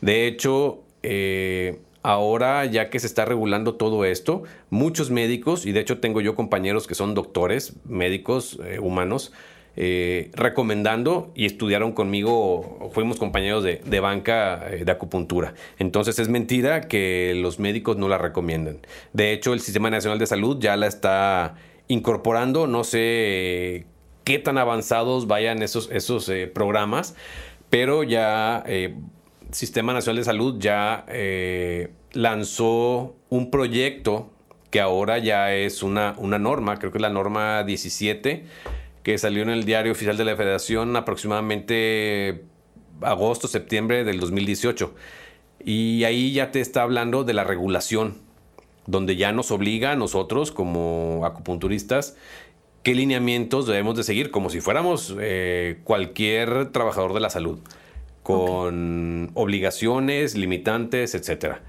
De 0.00 0.26
hecho, 0.26 0.80
eh, 1.02 1.80
ahora 2.02 2.64
ya 2.64 2.90
que 2.90 3.00
se 3.00 3.06
está 3.06 3.24
regulando 3.24 3.74
todo 3.74 4.04
esto, 4.04 4.44
muchos 4.70 5.10
médicos, 5.10 5.66
y 5.66 5.72
de 5.72 5.80
hecho 5.80 5.98
tengo 5.98 6.20
yo 6.20 6.34
compañeros 6.34 6.86
que 6.86 6.94
son 6.94 7.14
doctores, 7.14 7.74
médicos 7.84 8.58
eh, 8.64 8.78
humanos, 8.78 9.32
eh, 9.76 10.30
recomendando 10.34 11.30
y 11.36 11.46
estudiaron 11.46 11.92
conmigo, 11.92 12.90
fuimos 12.92 13.18
compañeros 13.18 13.62
de, 13.62 14.00
banca 14.00 14.68
eh, 14.70 14.84
de 14.84 14.90
acupuntura. 14.90 15.54
Entonces 15.78 16.18
es 16.18 16.28
mentira 16.28 16.88
que 16.88 17.32
los 17.36 17.60
médicos 17.60 17.96
no 17.96 18.08
la 18.08 18.18
recomiendan. 18.18 18.78
De 19.12 19.32
hecho, 19.32 19.52
el 19.52 19.60
Sistema 19.60 19.88
Nacional 19.88 20.18
de 20.18 20.26
Salud 20.26 20.58
ya 20.58 20.76
la 20.76 20.88
está 20.88 21.54
incorporando, 21.86 22.66
no 22.66 22.82
sé 22.82 23.86
qué 24.24 24.40
tan 24.40 24.58
avanzados 24.58 25.28
vayan 25.28 25.62
esos, 25.62 25.88
esos 25.92 26.28
eh, 26.28 26.48
programas, 26.48 27.14
pero 27.70 28.02
ya 28.02 28.64
Sistema 29.52 29.92
Nacional 29.92 30.16
de 30.16 30.24
Salud 30.24 30.56
ya 30.58 31.06
lanzó 32.14 33.14
un 33.28 33.50
proyecto 33.52 34.30
que 34.70 34.80
ahora 34.80 35.18
ya 35.18 35.54
es 35.54 35.82
una, 35.82 36.14
una 36.18 36.38
norma, 36.38 36.78
creo 36.78 36.90
que 36.90 36.98
es 36.98 37.02
la 37.02 37.10
norma 37.10 37.62
17 37.62 38.44
que 39.08 39.16
salió 39.16 39.42
en 39.42 39.48
el 39.48 39.64
diario 39.64 39.92
oficial 39.92 40.18
de 40.18 40.24
la 40.26 40.36
Federación 40.36 40.94
aproximadamente 40.94 42.44
agosto, 43.00 43.48
septiembre 43.48 44.04
del 44.04 44.20
2018. 44.20 44.94
Y 45.64 46.04
ahí 46.04 46.34
ya 46.34 46.50
te 46.50 46.60
está 46.60 46.82
hablando 46.82 47.24
de 47.24 47.32
la 47.32 47.42
regulación, 47.42 48.18
donde 48.86 49.16
ya 49.16 49.32
nos 49.32 49.50
obliga 49.50 49.92
a 49.92 49.96
nosotros 49.96 50.52
como 50.52 51.22
acupunturistas 51.24 52.18
qué 52.82 52.94
lineamientos 52.94 53.66
debemos 53.66 53.96
de 53.96 54.02
seguir, 54.02 54.30
como 54.30 54.50
si 54.50 54.60
fuéramos 54.60 55.16
eh, 55.18 55.78
cualquier 55.84 56.70
trabajador 56.70 57.14
de 57.14 57.20
la 57.20 57.30
salud, 57.30 57.60
con 58.22 59.30
obligaciones, 59.32 60.36
limitantes, 60.36 61.14
etcétera. 61.14 61.62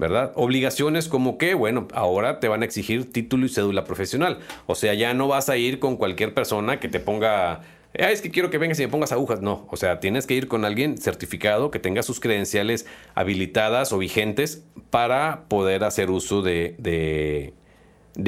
¿Verdad? 0.00 0.32
Obligaciones 0.34 1.08
como 1.08 1.38
que, 1.38 1.54
bueno, 1.54 1.86
ahora 1.92 2.40
te 2.40 2.48
van 2.48 2.62
a 2.62 2.64
exigir 2.64 3.12
título 3.12 3.44
y 3.46 3.50
cédula 3.50 3.84
profesional. 3.84 4.38
O 4.66 4.74
sea, 4.74 4.94
ya 4.94 5.12
no 5.14 5.28
vas 5.28 5.50
a 5.50 5.58
ir 5.58 5.78
con 5.78 5.96
cualquier 5.96 6.34
persona 6.34 6.80
que 6.80 6.88
te 6.88 6.98
ponga 6.98 7.60
ah, 7.98 8.10
es 8.10 8.22
que 8.22 8.30
quiero 8.30 8.50
que 8.50 8.58
vengas 8.58 8.80
y 8.80 8.82
me 8.82 8.88
pongas 8.88 9.12
agujas. 9.12 9.42
No, 9.42 9.66
o 9.70 9.76
sea, 9.76 10.00
tienes 10.00 10.26
que 10.26 10.34
ir 10.34 10.48
con 10.48 10.64
alguien 10.64 10.96
certificado 10.96 11.70
que 11.70 11.78
tenga 11.78 12.02
sus 12.02 12.18
credenciales 12.18 12.86
habilitadas 13.14 13.92
o 13.92 13.98
vigentes 13.98 14.64
para 14.88 15.44
poder 15.48 15.84
hacer 15.84 16.10
uso 16.10 16.40
de, 16.42 16.74
de, 16.78 17.52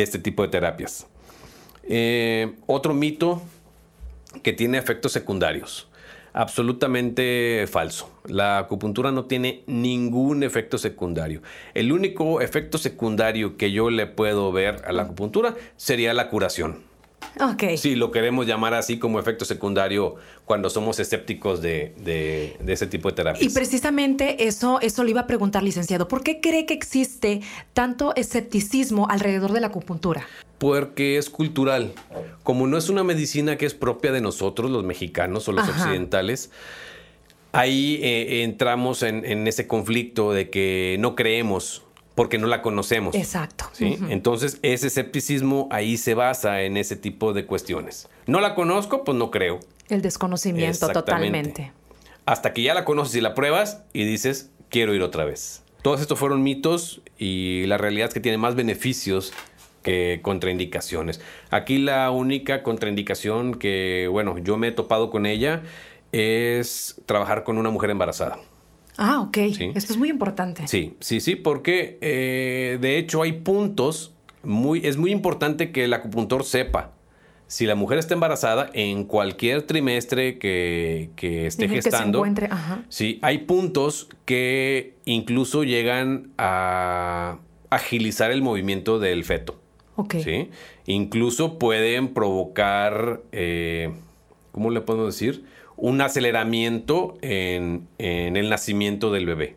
este 0.02 0.18
tipo 0.18 0.42
de 0.42 0.48
terapias. 0.48 1.06
Eh, 1.84 2.52
otro 2.66 2.92
mito 2.92 3.42
que 4.42 4.52
tiene 4.52 4.78
efectos 4.78 5.12
secundarios 5.12 5.88
absolutamente 6.32 7.66
falso. 7.70 8.10
La 8.26 8.58
acupuntura 8.58 9.12
no 9.12 9.24
tiene 9.24 9.62
ningún 9.66 10.42
efecto 10.42 10.78
secundario. 10.78 11.42
El 11.74 11.92
único 11.92 12.40
efecto 12.40 12.78
secundario 12.78 13.56
que 13.56 13.72
yo 13.72 13.90
le 13.90 14.06
puedo 14.06 14.52
ver 14.52 14.82
a 14.86 14.92
la 14.92 15.02
acupuntura 15.02 15.54
sería 15.76 16.14
la 16.14 16.28
curación. 16.28 16.92
Ok. 17.40 17.76
Si 17.76 17.94
lo 17.94 18.10
queremos 18.10 18.46
llamar 18.46 18.74
así 18.74 18.98
como 18.98 19.18
efecto 19.18 19.44
secundario 19.44 20.16
cuando 20.44 20.68
somos 20.68 20.98
escépticos 20.98 21.62
de, 21.62 22.56
ese 22.66 22.86
tipo 22.86 23.08
de 23.08 23.14
terapias. 23.14 23.42
Y 23.42 23.54
precisamente 23.54 24.46
eso, 24.46 24.80
eso 24.80 25.04
le 25.04 25.10
iba 25.10 25.22
a 25.22 25.26
preguntar, 25.26 25.62
licenciado. 25.62 26.08
¿Por 26.08 26.22
qué 26.22 26.40
cree 26.40 26.66
que 26.66 26.74
existe 26.74 27.40
tanto 27.72 28.14
escepticismo 28.16 29.08
alrededor 29.08 29.52
de 29.52 29.60
la 29.60 29.68
acupuntura? 29.68 30.26
Porque 30.62 31.16
es 31.16 31.28
cultural. 31.28 31.92
Como 32.44 32.68
no 32.68 32.78
es 32.78 32.88
una 32.88 33.02
medicina 33.02 33.56
que 33.56 33.66
es 33.66 33.74
propia 33.74 34.12
de 34.12 34.20
nosotros, 34.20 34.70
los 34.70 34.84
mexicanos 34.84 35.48
o 35.48 35.52
los 35.52 35.68
occidentales, 35.68 36.52
ahí 37.50 37.98
eh, 38.00 38.44
entramos 38.44 39.02
en, 39.02 39.48
ese 39.48 39.66
conflicto 39.66 40.32
de 40.32 40.50
que 40.50 40.98
no 41.00 41.16
creemos 41.16 41.82
porque 42.14 42.38
no 42.38 42.46
la 42.46 42.62
conocemos. 42.62 43.16
Exacto. 43.16 43.64
¿sí? 43.72 43.98
Entonces, 44.08 44.60
ese 44.62 44.86
escepticismo 44.86 45.66
ahí 45.72 45.96
se 45.96 46.14
basa 46.14 46.62
en 46.62 46.76
ese 46.76 46.94
tipo 46.94 47.32
de 47.32 47.44
cuestiones. 47.44 48.08
No 48.28 48.40
la 48.40 48.54
conozco, 48.54 49.02
pues 49.02 49.18
no 49.18 49.32
creo. 49.32 49.58
El 49.88 50.00
desconocimiento 50.00 50.90
totalmente. 50.90 51.72
Hasta 52.24 52.52
que 52.52 52.62
ya 52.62 52.72
la 52.72 52.84
conoces 52.84 53.16
y 53.16 53.20
la 53.20 53.34
pruebas 53.34 53.82
y 53.92 54.04
dices, 54.04 54.52
quiero 54.68 54.94
ir 54.94 55.02
otra 55.02 55.24
vez. 55.24 55.64
Todos 55.82 56.00
estos 56.00 56.20
fueron 56.20 56.44
mitos 56.44 57.02
y 57.18 57.66
la 57.66 57.78
realidad 57.78 58.06
es 58.06 58.14
que 58.14 58.20
tiene 58.20 58.38
más 58.38 58.54
beneficios 58.54 59.32
que 59.82 60.20
contraindicaciones. 60.22 61.20
Aquí 61.50 61.78
la 61.78 62.10
única 62.10 62.62
contraindicación 62.62 63.54
que, 63.54 64.08
bueno, 64.10 64.38
yo 64.38 64.56
me 64.56 64.68
he 64.68 64.72
topado 64.72 65.10
con 65.10 65.26
ella 65.26 65.62
es 66.12 67.00
trabajar 67.06 67.44
con 67.44 67.58
una 67.58 67.70
mujer 67.70 67.90
embarazada. 67.90 68.38
Ah, 68.96 69.20
ok. 69.20 69.36
Esto 69.74 69.92
es 69.92 69.96
muy 69.96 70.10
importante. 70.10 70.68
Sí, 70.68 70.96
sí, 71.00 71.20
sí, 71.20 71.34
porque 71.36 71.98
eh, 72.00 72.78
de 72.80 72.98
hecho 72.98 73.22
hay 73.22 73.32
puntos, 73.32 74.14
muy, 74.42 74.86
es 74.86 74.96
muy 74.96 75.10
importante 75.10 75.72
que 75.72 75.84
el 75.84 75.94
acupuntor 75.94 76.44
sepa 76.44 76.92
si 77.52 77.66
la 77.66 77.74
mujer 77.74 77.98
está 77.98 78.14
embarazada 78.14 78.70
en 78.72 79.04
cualquier 79.04 79.62
trimestre 79.62 80.38
que, 80.38 81.10
esté 81.20 81.68
gestando. 81.68 82.24
Sí, 82.88 83.18
hay 83.20 83.38
puntos 83.40 84.08
que 84.24 84.94
incluso 85.04 85.62
llegan 85.62 86.30
a 86.38 87.40
agilizar 87.68 88.30
el 88.30 88.40
movimiento 88.40 88.98
del 88.98 89.22
feto. 89.24 89.61
¿Sí? 90.10 90.50
Incluso 90.86 91.58
pueden 91.58 92.14
provocar, 92.14 93.20
eh, 93.32 93.92
¿cómo 94.52 94.70
le 94.70 94.80
podemos 94.80 95.14
decir? 95.14 95.44
Un 95.76 96.00
aceleramiento 96.00 97.16
en, 97.22 97.88
el 97.98 98.48
nacimiento 98.48 99.12
del 99.12 99.26
bebé. 99.26 99.56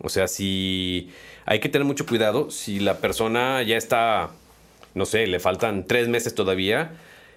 O 0.00 0.08
sea, 0.08 0.28
si 0.28 1.10
hay 1.44 1.60
que 1.60 1.68
tener 1.68 1.86
mucho 1.86 2.06
cuidado, 2.06 2.50
si 2.50 2.80
la 2.80 2.98
persona 2.98 3.62
ya 3.62 3.76
está, 3.76 4.30
no 4.94 5.06
sé, 5.06 5.26
le 5.26 5.40
faltan 5.40 5.86
tres 5.86 6.08
meses 6.08 6.34
todavía, 6.34 6.92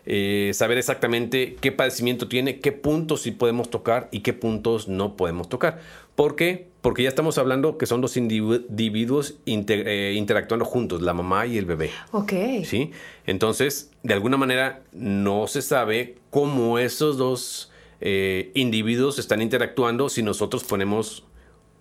eh, 0.05 0.51
saber 0.53 0.77
exactamente 0.77 1.55
qué 1.59 1.71
padecimiento 1.71 2.27
tiene, 2.27 2.59
qué 2.59 2.71
puntos 2.71 3.21
sí 3.21 3.31
podemos 3.31 3.69
tocar 3.69 4.09
y 4.11 4.21
qué 4.21 4.33
puntos 4.33 4.87
no 4.87 5.15
podemos 5.15 5.49
tocar. 5.49 5.79
¿Por 6.15 6.35
qué? 6.35 6.68
Porque 6.81 7.03
ya 7.03 7.09
estamos 7.09 7.37
hablando 7.37 7.77
que 7.77 7.85
son 7.85 7.99
dos 7.99 8.15
individuos 8.15 9.37
eh, 9.45 10.13
interactuando 10.15 10.63
juntos, 10.65 11.01
la 11.01 11.13
mamá 11.13 11.45
y 11.45 11.57
el 11.57 11.65
bebé. 11.65 11.91
Ok. 12.11 12.31
¿Sí? 12.63 12.91
Entonces, 13.25 13.91
de 14.03 14.13
alguna 14.13 14.37
manera, 14.37 14.83
no 14.93 15.47
se 15.47 15.61
sabe 15.61 16.15
cómo 16.29 16.79
esos 16.79 17.17
dos 17.17 17.71
eh, 17.99 18.51
individuos 18.53 19.19
están 19.19 19.41
interactuando 19.41 20.07
si 20.07 20.23
nosotros 20.23 20.63
ponemos 20.63 21.25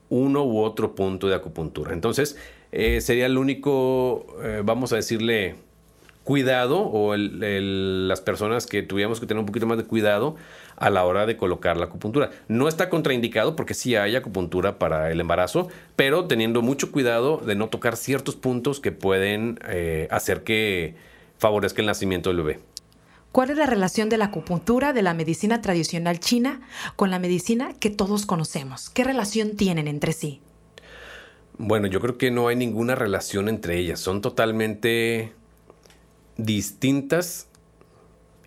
uno 0.09 0.45
u 0.45 0.61
otro 0.61 0.97
punto 0.97 1.29
de 1.29 1.37
acupuntura. 1.37 1.93
Entonces, 1.93 2.37
eh, 2.73 3.01
sería 3.01 3.27
el 3.27 3.39
único, 3.39 4.27
vamos 4.65 4.93
a 4.93 4.97
decirle, 4.97 5.55
cuidado 6.29 6.81
o 6.81 7.17
las 7.17 8.21
personas 8.21 8.67
que 8.67 8.83
tuviéramos 8.83 9.19
que 9.19 9.25
tener 9.25 9.41
un 9.41 9.47
poquito 9.47 9.65
más 9.65 9.79
de 9.79 9.85
cuidado 9.85 10.37
a 10.77 10.91
la 10.91 11.07
hora 11.07 11.25
de 11.25 11.39
colocar 11.39 11.79
la 11.79 11.87
acupuntura. 11.87 12.29
No 12.49 12.69
está 12.69 12.91
contraindicado 12.91 13.57
porque 13.57 13.73
sí 13.73 13.97
hay 13.97 14.15
acupuntura 14.15 14.79
para 14.79 15.11
el 15.11 15.23
embarazo, 15.23 15.69
pero 15.97 16.27
teniendo 16.27 16.61
mucho 16.61 16.93
cuidado 16.93 17.39
de 17.39 17.55
no 17.55 17.71
tocar 17.71 17.97
ciertos 17.97 18.37
puntos 18.37 18.79
que 18.79 18.93
pueden 18.93 19.59
eh, 19.69 20.07
hacer 20.11 20.45
que 20.45 20.97
favorezca 21.39 21.81
el 21.81 21.87
nacimiento 21.87 22.29
del 22.29 22.43
bebé. 22.43 22.61
¿Cuál 23.33 23.49
es 23.49 23.57
la 23.57 23.65
relación 23.65 24.11
de 24.11 24.19
la 24.19 24.27
acupuntura 24.27 24.93
de 24.93 25.01
la 25.01 25.15
medicina 25.15 25.63
tradicional 25.63 26.21
china 26.21 26.61
con 26.97 27.11
la 27.11 27.19
medicina 27.19 27.73
que 27.81 27.89
todos 27.89 28.27
conocemos? 28.27 28.91
¿Qué 28.91 29.03
relación 29.03 29.57
tienen 29.57 29.89
entre 29.89 30.13
sí? 30.13 30.43
Bueno, 31.57 31.87
yo 31.87 32.01
creo 32.01 32.19
que 32.19 32.31
no 32.31 32.49
hay 32.49 32.57
ninguna 32.57 32.97
relación 32.97 33.49
entre 33.49 33.79
ellas. 33.79 33.99
Son 33.99 34.21
totalmente 34.21 35.33
distintas 36.39 37.49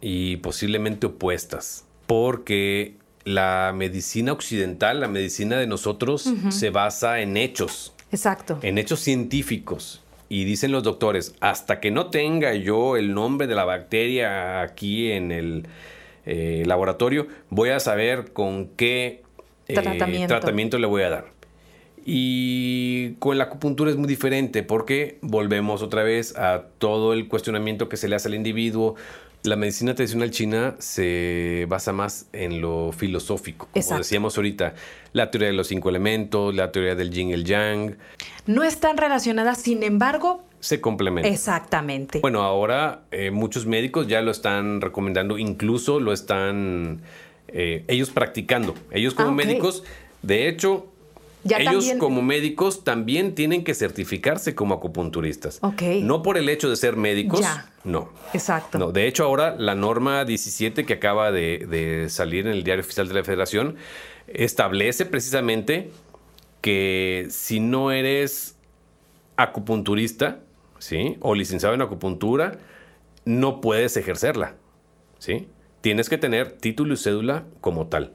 y 0.01 0.37
posiblemente 0.37 1.05
opuestas 1.05 1.85
porque 2.11 2.95
la 3.23 3.71
medicina 3.73 4.33
occidental, 4.33 4.99
la 4.99 5.07
medicina 5.07 5.57
de 5.57 5.65
nosotros, 5.65 6.29
se 6.49 6.69
basa 6.69 7.21
en 7.21 7.37
hechos. 7.37 7.93
Exacto. 8.11 8.59
En 8.63 8.77
hechos 8.77 8.99
científicos. 8.99 10.01
y 10.27 10.43
dicen 10.43 10.73
los 10.73 10.83
doctores, 10.83 11.35
hasta 11.39 11.79
que 11.79 11.89
no 11.89 12.07
tenga 12.07 12.53
yo 12.53 12.97
el 12.97 13.13
nombre 13.13 13.47
de 13.47 13.55
la 13.55 13.63
bacteria 13.63 14.61
aquí 14.61 15.11
en 15.11 15.31
el 15.31 15.67
eh, 16.25 16.63
laboratorio, 16.65 17.27
voy 17.49 17.69
a 17.69 17.79
saber 17.79 18.33
con 18.33 18.67
qué 18.75 19.23
eh, 19.69 19.73
Tratamiento. 19.73 20.27
tratamiento 20.27 20.79
le 20.79 20.87
voy 20.87 21.03
a 21.03 21.09
dar. 21.09 21.25
Y 22.05 23.13
con 23.19 23.37
la 23.37 23.45
acupuntura 23.45 23.91
es 23.91 23.97
muy 23.97 24.07
diferente 24.07 24.63
porque 24.63 25.17
volvemos 25.21 25.81
otra 25.81 26.03
vez 26.03 26.35
a 26.37 26.63
todo 26.77 27.13
el 27.13 27.27
cuestionamiento 27.27 27.89
que 27.89 27.97
se 27.97 28.07
le 28.07 28.15
hace 28.15 28.27
al 28.27 28.35
individuo. 28.35 28.95
La 29.43 29.55
medicina 29.55 29.95
tradicional 29.95 30.29
china 30.29 30.75
se 30.77 31.65
basa 31.67 31.93
más 31.93 32.27
en 32.31 32.61
lo 32.61 32.91
filosófico, 32.91 33.67
como 33.71 33.79
Exacto. 33.81 34.03
decíamos 34.03 34.37
ahorita, 34.37 34.75
la 35.13 35.31
teoría 35.31 35.47
de 35.47 35.53
los 35.55 35.67
cinco 35.67 35.89
elementos, 35.89 36.53
la 36.53 36.71
teoría 36.71 36.93
del 36.93 37.09
yin 37.09 37.29
y 37.29 37.33
el 37.33 37.43
yang, 37.43 37.95
No 38.45 38.63
están 38.63 38.97
relacionadas, 38.97 39.59
sin 39.59 39.81
embargo, 39.81 40.43
se 40.59 40.79
complementan. 40.79 41.33
exactamente. 41.33 42.19
Bueno, 42.19 42.43
ahora 42.43 43.01
eh, 43.09 43.31
muchos 43.31 43.65
médicos 43.65 44.07
ya 44.07 44.21
lo 44.21 44.29
están 44.29 44.79
recomendando, 44.79 45.39
incluso 45.39 45.99
lo 45.99 46.13
están 46.13 47.01
eh, 47.47 47.83
ellos 47.87 48.11
practicando. 48.11 48.75
Ellos 48.91 49.15
como 49.15 49.29
Ah, 49.29 49.33
médicos, 49.33 49.83
de 50.21 50.49
hecho, 50.49 50.85
Ya 51.43 51.57
ellos 51.57 51.73
también- 51.73 51.99
como 51.99 52.21
médicos 52.21 52.83
también 52.83 53.33
tienen 53.35 53.63
que 53.63 53.73
certificarse 53.73 54.53
como 54.53 54.75
acupunturistas. 54.75 55.57
Ok. 55.61 55.81
No 56.01 56.21
por 56.21 56.37
el 56.37 56.49
hecho 56.49 56.69
de 56.69 56.75
ser 56.75 56.95
médicos, 56.97 57.39
Ya. 57.41 57.71
no. 57.83 58.09
Exacto. 58.33 58.77
No, 58.77 58.91
de 58.91 59.07
hecho 59.07 59.23
ahora 59.25 59.55
la 59.57 59.73
norma 59.75 60.23
17 60.25 60.85
que 60.85 60.93
acaba 60.93 61.31
de, 61.31 61.65
de 61.69 62.09
salir 62.09 62.45
en 62.45 62.53
el 62.53 62.63
diario 62.63 62.83
oficial 62.83 63.07
de 63.07 63.13
la 63.15 63.23
federación 63.23 63.75
establece 64.27 65.05
precisamente 65.05 65.89
que 66.61 67.25
si 67.31 67.59
no 67.59 67.91
eres 67.91 68.55
acupunturista, 69.37 70.39
¿sí? 70.79 71.17
O 71.21 71.33
licenciado 71.35 71.73
en 71.73 71.81
acupuntura, 71.81 72.59
no 73.25 73.61
puedes 73.61 73.97
ejercerla, 73.97 74.55
¿sí? 75.17 75.47
Tienes 75.81 76.09
que 76.09 76.17
tener 76.19 76.51
título 76.51 76.93
y 76.93 76.97
cédula 76.97 77.45
como 77.61 77.87
tal. 77.87 78.13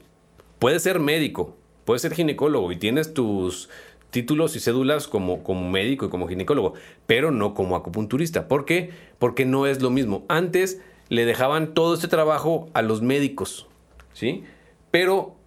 Puedes 0.59 0.83
ser 0.83 0.99
médico, 0.99 1.56
puedes 1.87 2.01
ser 2.01 2.13
ginecólogo 2.13 2.69
y 2.73 2.75
tienes 2.75 3.13
tus 3.13 3.69
títulos 4.09 4.57
y 4.57 4.59
cédulas 4.59 5.07
como, 5.07 5.41
como 5.41 5.69
médico 5.69 6.05
y 6.05 6.09
como 6.09 6.27
ginecólogo, 6.27 6.73
pero 7.05 7.31
no 7.31 7.53
como 7.53 7.77
acupunturista. 7.77 8.49
¿Por 8.49 8.65
qué? 8.65 8.89
Porque 9.19 9.45
no 9.45 9.67
es 9.67 9.81
lo 9.81 9.89
mismo. 9.89 10.25
Antes 10.27 10.81
le 11.07 11.25
dejaban 11.25 11.73
todo 11.73 11.93
este 11.93 12.09
trabajo 12.09 12.67
a 12.73 12.81
los 12.81 13.01
médicos, 13.01 13.67
¿sí? 14.11 14.43
Pero, 14.91 15.37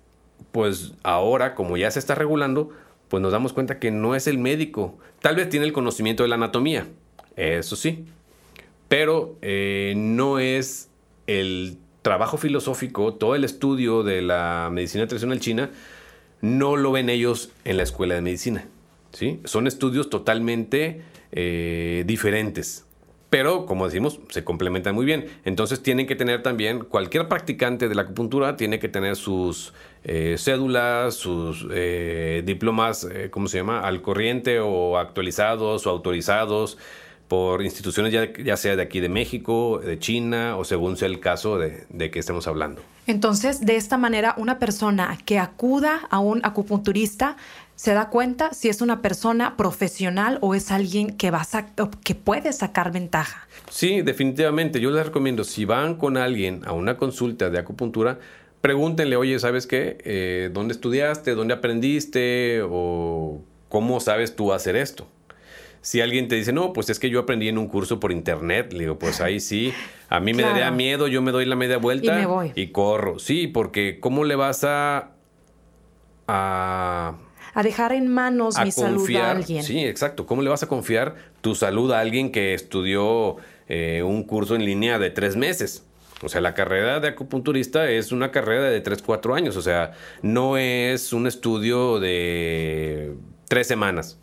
pues 0.50 0.94
ahora, 1.02 1.54
como 1.54 1.76
ya 1.76 1.90
se 1.90 1.98
está 1.98 2.14
regulando, 2.14 2.70
pues 3.08 3.22
nos 3.22 3.32
damos 3.32 3.52
cuenta 3.52 3.78
que 3.78 3.90
no 3.90 4.14
es 4.14 4.26
el 4.26 4.38
médico. 4.38 4.96
Tal 5.20 5.36
vez 5.36 5.50
tiene 5.50 5.66
el 5.66 5.74
conocimiento 5.74 6.22
de 6.22 6.30
la 6.30 6.36
anatomía, 6.36 6.86
eso 7.36 7.76
sí, 7.76 8.06
pero 8.88 9.36
eh, 9.42 9.92
no 9.94 10.38
es 10.38 10.88
el 11.26 11.76
trabajo 12.00 12.38
filosófico, 12.38 13.12
todo 13.12 13.34
el 13.34 13.44
estudio 13.44 14.02
de 14.04 14.22
la 14.22 14.70
medicina 14.72 15.06
tradicional 15.06 15.38
china, 15.38 15.70
no 16.40 16.76
lo 16.76 16.92
ven 16.92 17.08
ellos 17.10 17.50
en 17.64 17.76
la 17.76 17.82
escuela 17.82 18.14
de 18.14 18.22
medicina. 18.22 18.66
¿sí? 19.12 19.40
Son 19.44 19.66
estudios 19.66 20.10
totalmente 20.10 21.02
eh, 21.32 22.04
diferentes. 22.06 22.86
Pero, 23.28 23.64
como 23.64 23.84
decimos, 23.84 24.18
se 24.28 24.42
complementan 24.42 24.94
muy 24.94 25.06
bien. 25.06 25.26
Entonces 25.44 25.80
tienen 25.82 26.08
que 26.08 26.16
tener 26.16 26.42
también, 26.42 26.80
cualquier 26.80 27.28
practicante 27.28 27.88
de 27.88 27.94
la 27.94 28.02
acupuntura 28.02 28.56
tiene 28.56 28.80
que 28.80 28.88
tener 28.88 29.14
sus 29.14 29.72
eh, 30.02 30.34
cédulas, 30.36 31.14
sus 31.14 31.64
eh, 31.70 32.42
diplomas, 32.44 33.06
¿cómo 33.30 33.46
se 33.46 33.58
llama? 33.58 33.80
Al 33.82 34.02
corriente 34.02 34.58
o 34.58 34.98
actualizados 34.98 35.86
o 35.86 35.90
autorizados 35.90 36.76
por 37.30 37.62
instituciones 37.62 38.12
ya, 38.12 38.32
ya 38.32 38.56
sea 38.56 38.74
de 38.74 38.82
aquí 38.82 38.98
de 38.98 39.08
México, 39.08 39.78
de 39.78 40.00
China 40.00 40.56
o 40.56 40.64
según 40.64 40.96
sea 40.96 41.06
el 41.06 41.20
caso 41.20 41.60
de, 41.60 41.84
de 41.88 42.10
que 42.10 42.18
estemos 42.18 42.48
hablando. 42.48 42.82
Entonces, 43.06 43.60
de 43.60 43.76
esta 43.76 43.96
manera, 43.96 44.34
una 44.36 44.58
persona 44.58 45.16
que 45.24 45.38
acuda 45.38 46.08
a 46.10 46.18
un 46.18 46.44
acupunturista 46.44 47.36
se 47.76 47.94
da 47.94 48.10
cuenta 48.10 48.52
si 48.52 48.68
es 48.68 48.80
una 48.80 49.00
persona 49.00 49.56
profesional 49.56 50.38
o 50.40 50.56
es 50.56 50.72
alguien 50.72 51.16
que, 51.16 51.30
va 51.30 51.46
a 51.52 51.66
que 52.02 52.16
puede 52.16 52.52
sacar 52.52 52.90
ventaja. 52.90 53.46
Sí, 53.70 54.02
definitivamente. 54.02 54.80
Yo 54.80 54.90
les 54.90 55.06
recomiendo, 55.06 55.44
si 55.44 55.64
van 55.64 55.94
con 55.94 56.16
alguien 56.16 56.62
a 56.66 56.72
una 56.72 56.96
consulta 56.96 57.48
de 57.48 57.60
acupuntura, 57.60 58.18
pregúntenle, 58.60 59.14
oye, 59.14 59.38
¿sabes 59.38 59.68
qué? 59.68 59.98
Eh, 60.04 60.50
¿Dónde 60.52 60.74
estudiaste? 60.74 61.36
¿Dónde 61.36 61.54
aprendiste? 61.54 62.60
¿O 62.68 63.40
cómo 63.68 64.00
sabes 64.00 64.34
tú 64.34 64.52
hacer 64.52 64.74
esto? 64.74 65.06
Si 65.82 66.00
alguien 66.00 66.28
te 66.28 66.34
dice, 66.34 66.52
no, 66.52 66.72
pues 66.74 66.90
es 66.90 66.98
que 66.98 67.08
yo 67.08 67.20
aprendí 67.20 67.48
en 67.48 67.56
un 67.56 67.66
curso 67.66 67.98
por 68.00 68.12
internet, 68.12 68.72
le 68.74 68.80
digo, 68.80 68.98
pues 68.98 69.20
ahí 69.22 69.40
sí, 69.40 69.72
a 70.10 70.20
mí 70.20 70.32
me 70.34 70.42
Claro. 70.42 70.58
daría 70.58 70.70
miedo, 70.70 71.08
yo 71.08 71.22
me 71.22 71.32
doy 71.32 71.46
la 71.46 71.56
media 71.56 71.78
vuelta 71.78 72.12
Y 72.14 72.20
me 72.20 72.26
voy. 72.26 72.52
y 72.54 72.66
corro. 72.68 73.18
Sí, 73.18 73.46
porque 73.46 73.98
¿cómo 74.00 74.24
le 74.24 74.36
vas 74.36 74.62
a... 74.64 75.12
a 76.28 77.14
A 77.54 77.62
dejar 77.62 77.92
en 77.92 78.08
manos 78.08 78.56
mi 78.62 78.70
salud 78.70 79.08
a 79.16 79.30
alguien. 79.32 79.62
Sí, 79.64 79.84
exacto. 79.84 80.26
¿Cómo 80.26 80.42
le 80.42 80.50
vas 80.50 80.62
a 80.62 80.68
confiar 80.68 81.16
tu 81.40 81.54
salud 81.54 81.90
a 81.92 82.00
alguien 82.00 82.30
que 82.30 82.54
estudió 82.54 83.36
eh, 83.68 84.02
un 84.04 84.22
curso 84.24 84.54
en 84.54 84.64
línea 84.64 84.98
de 84.98 85.10
tres 85.10 85.36
meses? 85.36 85.86
O 86.22 86.28
sea, 86.28 86.40
la 86.42 86.52
carrera 86.54 87.00
de 87.00 87.08
acupunturista 87.08 87.90
es 87.90 88.12
una 88.12 88.30
carrera 88.30 88.64
de 88.64 88.80
tres, 88.82 89.00
cuatro 89.02 89.34
años. 89.34 89.56
O 89.56 89.62
sea, 89.62 89.92
no 90.22 90.58
es 90.58 91.12
un 91.14 91.26
estudio 91.26 91.98
de 91.98 93.14
tres 93.48 93.66
semanas. 93.66 94.20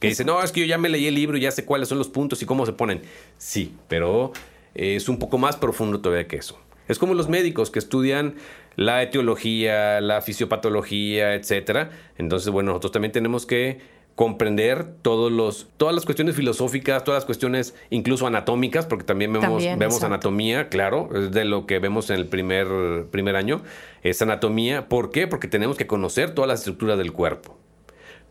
Que 0.00 0.08
dice, 0.08 0.24
no, 0.24 0.42
es 0.42 0.50
que 0.50 0.60
yo 0.60 0.66
ya 0.66 0.78
me 0.78 0.88
leí 0.88 1.06
el 1.06 1.14
libro 1.14 1.36
y 1.36 1.42
ya 1.42 1.50
sé 1.50 1.64
cuáles 1.64 1.88
son 1.88 1.98
los 1.98 2.08
puntos 2.08 2.42
y 2.42 2.46
cómo 2.46 2.64
se 2.66 2.72
ponen. 2.72 3.02
Sí, 3.36 3.74
pero 3.86 4.32
es 4.74 5.08
un 5.08 5.18
poco 5.18 5.38
más 5.38 5.56
profundo 5.56 6.00
todavía 6.00 6.26
que 6.26 6.36
eso. 6.36 6.58
Es 6.88 6.98
como 6.98 7.14
los 7.14 7.28
médicos 7.28 7.70
que 7.70 7.78
estudian 7.78 8.34
la 8.76 9.02
etiología, 9.02 10.00
la 10.00 10.22
fisiopatología, 10.22 11.34
etcétera. 11.34 11.90
Entonces, 12.18 12.50
bueno, 12.50 12.70
nosotros 12.70 12.92
también 12.92 13.12
tenemos 13.12 13.44
que 13.44 13.78
comprender 14.14 14.86
todos 15.02 15.30
los, 15.30 15.68
todas 15.76 15.94
las 15.94 16.04
cuestiones 16.04 16.34
filosóficas, 16.34 17.04
todas 17.04 17.18
las 17.18 17.24
cuestiones 17.26 17.74
incluso 17.90 18.26
anatómicas, 18.26 18.86
porque 18.86 19.04
también 19.04 19.32
vemos, 19.32 19.48
También, 19.48 19.78
vemos 19.78 19.96
exacto. 19.96 20.14
anatomía, 20.14 20.68
claro, 20.68 21.10
es 21.14 21.30
de 21.30 21.44
lo 21.44 21.66
que 21.66 21.78
vemos 21.78 22.10
en 22.10 22.16
el 22.16 22.26
primer, 22.26 23.06
primer 23.10 23.36
año, 23.36 23.62
es 24.02 24.20
anatomía. 24.20 24.88
¿Por 24.88 25.10
qué? 25.10 25.26
Porque 25.26 25.46
tenemos 25.46 25.76
que 25.76 25.86
conocer 25.86 26.34
todas 26.34 26.48
las 26.48 26.60
estructuras 26.60 26.98
del 26.98 27.12
cuerpo 27.12 27.58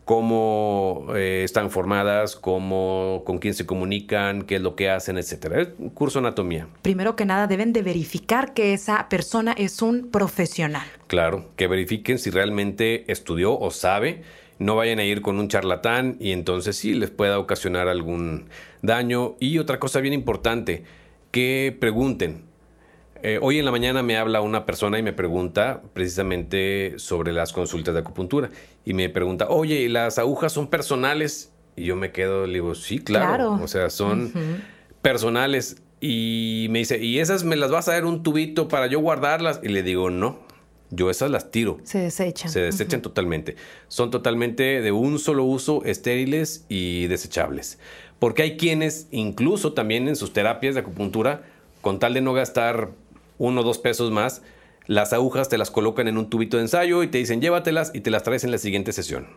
cómo 0.04 1.06
eh, 1.14 1.42
están 1.44 1.70
formadas, 1.70 2.36
cómo, 2.36 3.22
con 3.24 3.38
quién 3.38 3.54
se 3.54 3.66
comunican, 3.66 4.42
qué 4.42 4.56
es 4.56 4.62
lo 4.62 4.74
que 4.76 4.90
hacen, 4.90 5.18
etcétera. 5.18 5.62
Es 5.62 5.68
un 5.78 5.90
curso 5.90 6.20
de 6.20 6.26
anatomía. 6.26 6.66
Primero 6.82 7.16
que 7.16 7.24
nada, 7.24 7.46
deben 7.46 7.72
de 7.72 7.82
verificar 7.82 8.52
que 8.54 8.72
esa 8.72 9.08
persona 9.08 9.52
es 9.52 9.82
un 9.82 10.10
profesional. 10.10 10.86
Claro, 11.06 11.50
que 11.56 11.66
verifiquen 11.66 12.18
si 12.18 12.30
realmente 12.30 13.10
estudió 13.10 13.58
o 13.58 13.70
sabe. 13.70 14.22
No 14.58 14.76
vayan 14.76 14.98
a 14.98 15.04
ir 15.04 15.22
con 15.22 15.38
un 15.38 15.48
charlatán 15.48 16.16
y 16.20 16.32
entonces 16.32 16.76
sí 16.76 16.92
les 16.92 17.10
pueda 17.10 17.38
ocasionar 17.38 17.88
algún 17.88 18.48
daño. 18.82 19.36
Y 19.40 19.58
otra 19.58 19.78
cosa 19.78 20.00
bien 20.00 20.12
importante, 20.12 20.84
que 21.30 21.74
pregunten. 21.80 22.49
Eh, 23.22 23.38
hoy 23.42 23.58
en 23.58 23.64
la 23.64 23.70
mañana 23.70 24.02
me 24.02 24.16
habla 24.16 24.40
una 24.40 24.64
persona 24.64 24.98
y 24.98 25.02
me 25.02 25.12
pregunta 25.12 25.82
precisamente 25.92 26.94
sobre 26.96 27.32
las 27.32 27.52
consultas 27.52 27.92
de 27.94 28.00
acupuntura. 28.00 28.50
Y 28.84 28.94
me 28.94 29.08
pregunta, 29.10 29.48
oye, 29.48 29.82
¿y 29.82 29.88
las 29.88 30.18
agujas 30.18 30.52
son 30.52 30.68
personales? 30.68 31.52
Y 31.76 31.84
yo 31.84 31.96
me 31.96 32.12
quedo, 32.12 32.46
le 32.46 32.54
digo, 32.54 32.74
sí, 32.74 32.98
claro. 32.98 33.26
Claro. 33.26 33.58
O 33.62 33.68
sea, 33.68 33.90
son 33.90 34.32
personales. 35.02 35.82
Y 36.00 36.68
me 36.70 36.78
dice, 36.78 36.98
¿y 36.98 37.18
esas 37.18 37.44
me 37.44 37.56
las 37.56 37.70
vas 37.70 37.88
a 37.88 37.92
dar 37.92 38.06
un 38.06 38.22
tubito 38.22 38.68
para 38.68 38.86
yo 38.86 39.00
guardarlas? 39.00 39.60
Y 39.62 39.68
le 39.68 39.82
digo, 39.82 40.08
no, 40.08 40.38
yo 40.88 41.10
esas 41.10 41.30
las 41.30 41.50
tiro. 41.50 41.78
Se 41.84 41.98
desechan. 41.98 42.50
Se 42.50 42.60
desechan 42.60 43.02
totalmente. 43.02 43.56
Son 43.88 44.10
totalmente 44.10 44.80
de 44.80 44.92
un 44.92 45.18
solo 45.18 45.44
uso, 45.44 45.84
estériles 45.84 46.64
y 46.70 47.06
desechables. 47.08 47.78
Porque 48.18 48.42
hay 48.42 48.56
quienes, 48.56 49.08
incluso 49.10 49.74
también 49.74 50.08
en 50.08 50.16
sus 50.16 50.32
terapias 50.32 50.74
de 50.74 50.80
acupuntura, 50.80 51.42
con 51.82 51.98
tal 51.98 52.14
de 52.14 52.20
no 52.22 52.32
gastar 52.32 52.90
uno 53.40 53.62
o 53.62 53.64
dos 53.64 53.78
pesos 53.78 54.12
más, 54.12 54.42
las 54.86 55.12
agujas 55.12 55.48
te 55.48 55.58
las 55.58 55.70
colocan 55.70 56.06
en 56.06 56.18
un 56.18 56.30
tubito 56.30 56.58
de 56.58 56.64
ensayo 56.64 57.02
y 57.02 57.08
te 57.08 57.18
dicen 57.18 57.40
llévatelas 57.40 57.90
y 57.94 58.00
te 58.00 58.10
las 58.10 58.22
traes 58.22 58.44
en 58.44 58.50
la 58.50 58.58
siguiente 58.58 58.92
sesión. 58.92 59.28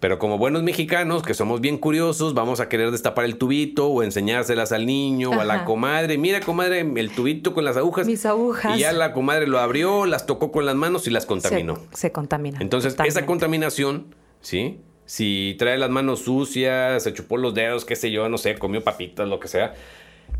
Pero 0.00 0.20
como 0.20 0.38
buenos 0.38 0.62
mexicanos, 0.62 1.24
que 1.24 1.34
somos 1.34 1.60
bien 1.60 1.76
curiosos, 1.76 2.32
vamos 2.32 2.60
a 2.60 2.68
querer 2.68 2.92
destapar 2.92 3.24
el 3.24 3.36
tubito 3.36 3.88
o 3.88 4.04
enseñárselas 4.04 4.70
al 4.70 4.86
niño 4.86 5.30
o 5.30 5.40
a 5.40 5.44
la 5.44 5.64
comadre. 5.64 6.18
Mira, 6.18 6.38
comadre, 6.38 6.80
el 6.82 7.10
tubito 7.10 7.52
con 7.52 7.64
las 7.64 7.76
agujas. 7.76 8.06
Mis 8.06 8.24
agujas. 8.24 8.76
Y 8.76 8.82
ya 8.82 8.92
la 8.92 9.12
comadre 9.12 9.48
lo 9.48 9.58
abrió, 9.58 10.06
las 10.06 10.24
tocó 10.24 10.52
con 10.52 10.66
las 10.66 10.76
manos 10.76 11.08
y 11.08 11.10
las 11.10 11.26
contaminó. 11.26 11.80
Se, 11.90 11.96
se 11.96 12.12
contamina. 12.12 12.58
Entonces, 12.60 12.96
esa 13.04 13.26
contaminación, 13.26 14.14
¿sí? 14.40 14.78
Si 15.04 15.56
trae 15.58 15.78
las 15.78 15.90
manos 15.90 16.20
sucias, 16.20 17.02
se 17.02 17.12
chupó 17.12 17.36
los 17.36 17.54
dedos, 17.54 17.84
qué 17.84 17.96
sé 17.96 18.12
yo, 18.12 18.28
no 18.28 18.38
sé, 18.38 18.56
comió 18.56 18.84
papitas, 18.84 19.26
lo 19.26 19.40
que 19.40 19.48
sea, 19.48 19.74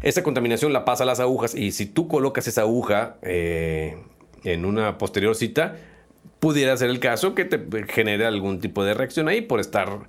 esa 0.03 0.23
contaminación 0.23 0.73
la 0.73 0.85
pasa 0.85 1.05
a 1.05 1.07
las 1.07 1.21
agujas 1.21 1.55
y 1.55 1.73
si 1.73 1.87
tú 1.87 2.09
colocas 2.09 2.47
esa 2.47 2.63
aguja 2.63 3.17
eh, 3.23 3.97
en 4.45 4.65
una 4.65 4.99
posterior 4.99 5.35
cita, 5.35 5.77
pudiera 6.39 6.77
ser 6.77 6.91
el 6.91 7.01
caso 7.01 7.35
que 7.35 7.45
te 7.45 7.87
genere 7.87 8.27
algún 8.27 8.61
tipo 8.61 8.85
de 8.85 8.95
reacción 8.95 9.29
ahí 9.29 9.41
por 9.41 9.59
estar 9.61 10.09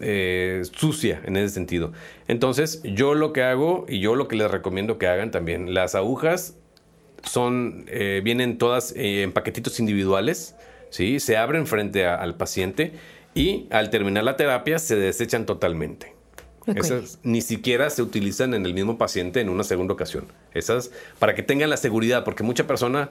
eh, 0.00 0.62
sucia 0.72 1.22
en 1.24 1.36
ese 1.36 1.54
sentido. 1.54 1.92
Entonces, 2.28 2.82
yo 2.82 3.14
lo 3.14 3.32
que 3.32 3.42
hago 3.42 3.86
y 3.88 4.00
yo 4.00 4.16
lo 4.16 4.28
que 4.28 4.36
les 4.36 4.50
recomiendo 4.50 4.98
que 4.98 5.06
hagan 5.06 5.30
también, 5.30 5.72
las 5.72 5.94
agujas 5.94 6.56
son, 7.22 7.84
eh, 7.88 8.20
vienen 8.22 8.58
todas 8.58 8.92
en 8.96 9.32
paquetitos 9.32 9.80
individuales, 9.80 10.56
¿sí? 10.90 11.20
se 11.20 11.36
abren 11.36 11.66
frente 11.66 12.06
al 12.06 12.36
paciente 12.36 12.92
y 13.34 13.66
al 13.70 13.90
terminar 13.90 14.24
la 14.24 14.36
terapia 14.36 14.78
se 14.78 14.96
desechan 14.96 15.46
totalmente. 15.46 16.11
Esas 16.66 17.18
ni 17.22 17.40
siquiera 17.40 17.90
se 17.90 18.02
utilizan 18.02 18.54
en 18.54 18.64
el 18.66 18.74
mismo 18.74 18.98
paciente 18.98 19.40
en 19.40 19.48
una 19.48 19.64
segunda 19.64 19.94
ocasión. 19.94 20.26
Esas 20.54 20.90
para 21.18 21.34
que 21.34 21.42
tengan 21.42 21.70
la 21.70 21.76
seguridad, 21.76 22.24
porque 22.24 22.42
muchas 22.42 22.66
personas 22.66 23.08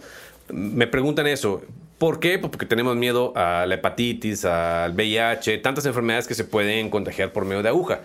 me 0.51 0.87
preguntan 0.87 1.27
eso. 1.27 1.61
¿Por 1.97 2.19
qué? 2.19 2.39
Pues 2.39 2.51
porque 2.51 2.65
tenemos 2.65 2.95
miedo 2.95 3.33
a 3.35 3.65
la 3.65 3.75
hepatitis, 3.75 4.45
al 4.45 4.93
VIH, 4.93 5.57
tantas 5.59 5.85
enfermedades 5.85 6.27
que 6.27 6.33
se 6.33 6.45
pueden 6.45 6.89
contagiar 6.89 7.31
por 7.31 7.45
medio 7.45 7.61
de 7.61 7.69
aguja. 7.69 8.01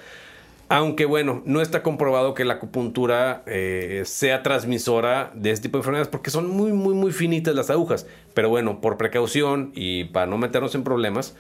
Aunque 0.68 1.04
bueno, 1.04 1.42
no 1.44 1.62
está 1.62 1.82
comprobado 1.84 2.34
que 2.34 2.44
la 2.44 2.54
acupuntura 2.54 3.44
eh, 3.46 4.02
sea 4.04 4.42
transmisora 4.42 5.30
de 5.34 5.52
este 5.52 5.68
tipo 5.68 5.78
de 5.78 5.82
enfermedades 5.82 6.08
porque 6.08 6.30
son 6.30 6.50
muy, 6.50 6.72
muy, 6.72 6.92
muy 6.92 7.12
finitas 7.12 7.54
las 7.54 7.70
agujas. 7.70 8.06
Pero 8.34 8.48
bueno, 8.48 8.80
por 8.80 8.96
precaución 8.96 9.70
y 9.74 10.04
para 10.04 10.26
no 10.26 10.38
meternos 10.38 10.74
en 10.74 10.82
problemas, 10.82 11.36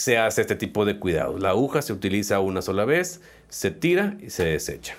se 0.00 0.16
hace 0.16 0.40
este 0.40 0.56
tipo 0.56 0.86
de 0.86 0.98
cuidados. 0.98 1.42
La 1.42 1.50
aguja 1.50 1.82
se 1.82 1.92
utiliza 1.92 2.40
una 2.40 2.62
sola 2.62 2.86
vez, 2.86 3.20
se 3.50 3.70
tira 3.70 4.16
y 4.22 4.30
se 4.30 4.44
desecha. 4.44 4.96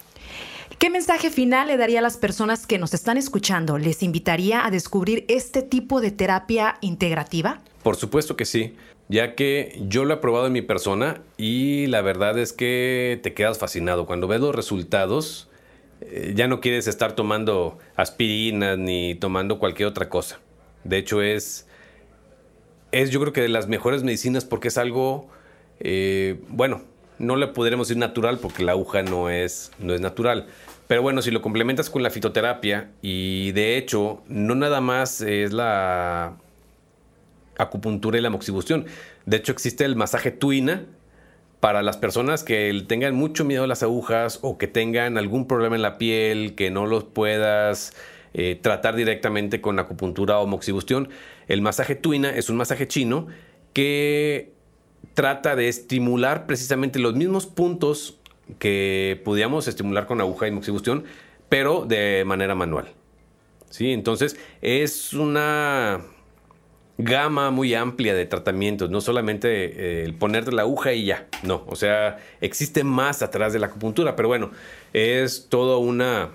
¿Qué 0.77 0.91
mensaje 0.91 1.31
final 1.31 1.69
le 1.69 1.77
daría 1.77 1.99
a 1.99 2.01
las 2.03 2.17
personas 2.17 2.67
que 2.67 2.77
nos 2.77 2.93
están 2.93 3.17
escuchando? 3.17 3.79
¿Les 3.79 4.03
invitaría 4.03 4.63
a 4.63 4.69
descubrir 4.69 5.25
este 5.27 5.63
tipo 5.63 6.01
de 6.01 6.11
terapia 6.11 6.77
integrativa? 6.81 7.61
Por 7.81 7.95
supuesto 7.95 8.37
que 8.37 8.45
sí, 8.45 8.75
ya 9.09 9.33
que 9.33 9.81
yo 9.87 10.05
lo 10.05 10.13
he 10.13 10.17
probado 10.17 10.45
en 10.45 10.53
mi 10.53 10.61
persona 10.61 11.23
y 11.35 11.87
la 11.87 12.01
verdad 12.01 12.37
es 12.37 12.53
que 12.53 13.19
te 13.23 13.33
quedas 13.33 13.57
fascinado. 13.57 14.05
Cuando 14.05 14.27
ves 14.27 14.39
los 14.39 14.53
resultados, 14.53 15.49
eh, 16.01 16.33
ya 16.35 16.47
no 16.47 16.61
quieres 16.61 16.85
estar 16.85 17.13
tomando 17.13 17.79
aspirinas 17.95 18.77
ni 18.77 19.15
tomando 19.15 19.57
cualquier 19.57 19.89
otra 19.89 20.09
cosa. 20.09 20.39
De 20.83 20.99
hecho, 20.99 21.23
es, 21.23 21.65
es 22.91 23.10
yo 23.10 23.19
creo 23.19 23.34
que 23.34 23.41
de 23.41 23.49
las 23.49 23.67
mejores 23.67 24.04
medicinas 24.04 24.45
porque 24.45 24.69
es 24.69 24.77
algo, 24.77 25.30
eh, 25.80 26.39
bueno, 26.49 26.82
no 27.19 27.36
le 27.36 27.47
podremos 27.47 27.88
decir 27.88 27.99
natural 27.99 28.39
porque 28.39 28.63
la 28.63 28.73
aguja 28.73 29.04
no 29.04 29.30
es, 29.30 29.71
no 29.80 29.93
es 29.93 30.01
natural. 30.01 30.47
Pero 30.88 31.01
bueno, 31.01 31.21
si 31.21 31.32
lo 31.32 31.41
complementas 31.41 31.89
con 31.89 32.04
la 32.04 32.10
fitoterapia 32.10 32.91
y 33.01 33.51
de 33.54 33.77
hecho 33.77 34.21
no 34.27 34.56
nada 34.56 34.82
más 34.82 35.21
es 35.21 35.54
la 35.54 36.36
acupuntura 37.58 38.17
y 38.17 38.21
la 38.21 38.30
moxibustión. 38.30 38.86
De 39.25 39.38
hecho 39.38 39.51
existe 39.51 39.86
el 39.86 39.95
masaje 39.95 40.32
tuina 40.32 40.86
para 41.60 41.84
las 41.84 41.95
personas 41.97 42.43
que 42.43 42.84
tengan 42.88 43.15
mucho 43.15 43.45
miedo 43.45 43.63
a 43.63 43.67
las 43.67 43.84
agujas 43.84 44.39
o 44.41 44.58
que 44.58 44.67
tengan 44.67 45.17
algún 45.17 45.47
problema 45.47 45.75
en 45.75 45.84
la 45.84 45.97
piel, 45.97 46.56
que 46.56 46.71
no 46.71 46.88
los 46.88 47.04
puedas 47.04 47.93
eh, 48.34 48.60
tratar 48.62 48.96
directamente 48.96 49.62
con 49.62 49.80
acupuntura 49.80 50.39
o 50.39 50.48
moxibustión. 50.48 51.10
El 51.48 51.62
masaje 51.62 51.96
tuina 51.96 52.30
es 52.30 52.50
un 52.50 52.58
masaje 52.58 52.88
chino 52.88 53.28
que 53.74 54.54
trata 55.13 55.56
de 55.56 55.67
estimular 55.67 56.46
precisamente 56.46 57.00
los 57.00 57.15
mismos 57.15 57.46
puntos 57.46 58.17
que 58.60 59.22
pudiéramos 59.24 59.67
estimular 59.67 60.08
con 60.08 60.22
aguja 60.22 60.48
y 60.48 60.52
moxibustión, 60.52 61.06
pero 61.50 61.86
de 61.86 62.24
manera 62.26 62.56
manual. 62.56 62.91
¿Sí? 63.70 63.91
Entonces 63.91 64.38
es 64.62 65.13
una 65.13 66.02
gama 66.98 67.52
muy 67.52 67.74
amplia 67.74 68.13
de 68.13 68.26
tratamientos, 68.26 68.89
no 68.89 69.02
solamente 69.02 70.02
eh, 70.02 70.04
el 70.04 70.13
ponerte 70.13 70.52
la 70.52 70.63
aguja 70.63 70.94
y 70.94 71.06
ya, 71.06 71.28
no, 71.44 71.63
o 71.67 71.76
sea, 71.76 72.20
existe 72.41 72.84
más 72.84 73.22
atrás 73.22 73.54
de 73.54 73.60
la 73.60 73.67
acupuntura, 73.67 74.15
pero 74.15 74.28
bueno, 74.28 74.52
es 74.94 75.48
toda 75.50 75.78
una, 75.78 76.30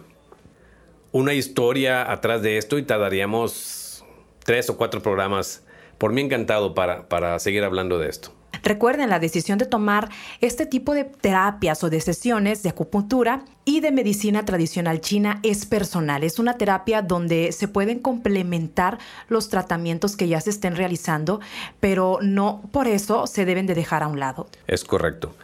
una 1.17 1.33
historia 1.33 2.13
atrás 2.13 2.43
de 2.43 2.59
esto 2.59 2.77
y 2.77 2.83
tardaríamos 2.83 4.05
tres 4.45 4.69
o 4.69 4.77
cuatro 4.77 5.01
programas, 5.01 5.65
por 5.97 6.13
mí 6.13 6.21
encantado 6.21 6.75
para, 6.75 7.09
para 7.09 7.39
seguir 7.39 7.65
hablando 7.65 7.99
de 7.99 8.11
esto. 8.11 8.33
Recuerden, 8.63 9.09
la 9.09 9.19
decisión 9.19 9.59
de 9.59 9.65
tomar 9.65 10.11
este 10.43 10.67
tipo 10.67 10.93
de 10.93 11.05
terapias 11.05 11.83
o 11.85 11.89
de 11.89 12.01
sesiones 12.01 12.63
de 12.63 12.69
acupuntura 12.69 13.45
y 13.65 13.81
de 13.81 13.93
medicina 13.93 14.45
tradicional 14.45 15.01
china 15.01 15.41
es 15.43 15.65
personal. 15.65 16.23
Es 16.23 16.39
una 16.39 16.59
terapia 16.59 17.01
donde 17.01 17.53
se 17.53 17.69
pueden 17.69 18.01
complementar 18.01 18.99
los 19.29 19.49
tratamientos 19.49 20.17
que 20.17 20.29
ya 20.29 20.41
se 20.41 20.51
estén 20.51 20.77
realizando, 20.77 21.41
pero 21.81 22.19
no 22.21 22.61
por 22.73 22.89
eso 22.89 23.27
se 23.27 23.47
deben 23.47 23.67
de 23.67 23.75
dejar 23.75 24.03
a 24.03 24.09
un 24.09 24.21
lado. 24.21 24.49
Es 24.67 24.85
correcto. 24.85 25.35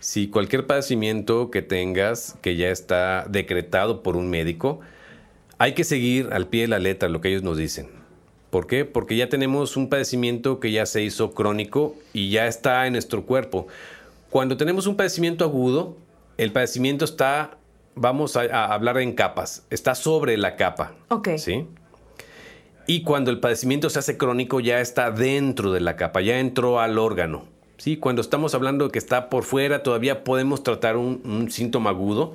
Si 0.00 0.28
cualquier 0.28 0.66
padecimiento 0.66 1.50
que 1.50 1.60
tengas 1.60 2.36
que 2.40 2.56
ya 2.56 2.70
está 2.70 3.26
decretado 3.28 4.02
por 4.02 4.16
un 4.16 4.30
médico, 4.30 4.80
hay 5.58 5.74
que 5.74 5.84
seguir 5.84 6.30
al 6.32 6.46
pie 6.46 6.62
de 6.62 6.68
la 6.68 6.78
letra 6.78 7.08
lo 7.08 7.20
que 7.20 7.28
ellos 7.28 7.42
nos 7.42 7.56
dicen. 7.56 7.88
¿Por 8.50 8.66
qué? 8.66 8.84
Porque 8.84 9.16
ya 9.16 9.28
tenemos 9.28 9.76
un 9.76 9.88
padecimiento 9.88 10.58
que 10.60 10.72
ya 10.72 10.86
se 10.86 11.02
hizo 11.02 11.32
crónico 11.32 11.96
y 12.12 12.30
ya 12.30 12.46
está 12.46 12.86
en 12.86 12.94
nuestro 12.94 13.26
cuerpo. 13.26 13.66
Cuando 14.30 14.56
tenemos 14.56 14.86
un 14.86 14.96
padecimiento 14.96 15.44
agudo, 15.44 15.96
el 16.38 16.52
padecimiento 16.52 17.04
está, 17.04 17.58
vamos 17.94 18.36
a, 18.36 18.42
a 18.42 18.72
hablar 18.72 18.98
en 18.98 19.12
capas, 19.12 19.66
está 19.68 19.94
sobre 19.94 20.36
la 20.38 20.56
capa. 20.56 20.94
Ok. 21.08 21.30
¿Sí? 21.36 21.66
Y 22.86 23.02
cuando 23.02 23.30
el 23.30 23.38
padecimiento 23.38 23.90
se 23.90 23.98
hace 23.98 24.16
crónico, 24.16 24.60
ya 24.60 24.80
está 24.80 25.10
dentro 25.10 25.72
de 25.72 25.80
la 25.80 25.96
capa, 25.96 26.22
ya 26.22 26.38
entró 26.38 26.80
al 26.80 26.98
órgano. 26.98 27.44
¿Sí? 27.76 27.96
Cuando 27.96 28.22
estamos 28.22 28.54
hablando 28.54 28.86
de 28.86 28.92
que 28.92 28.98
está 28.98 29.28
por 29.28 29.44
fuera, 29.44 29.82
todavía 29.82 30.24
podemos 30.24 30.62
tratar 30.62 30.96
un, 30.96 31.20
un 31.24 31.50
síntoma 31.50 31.90
agudo 31.90 32.32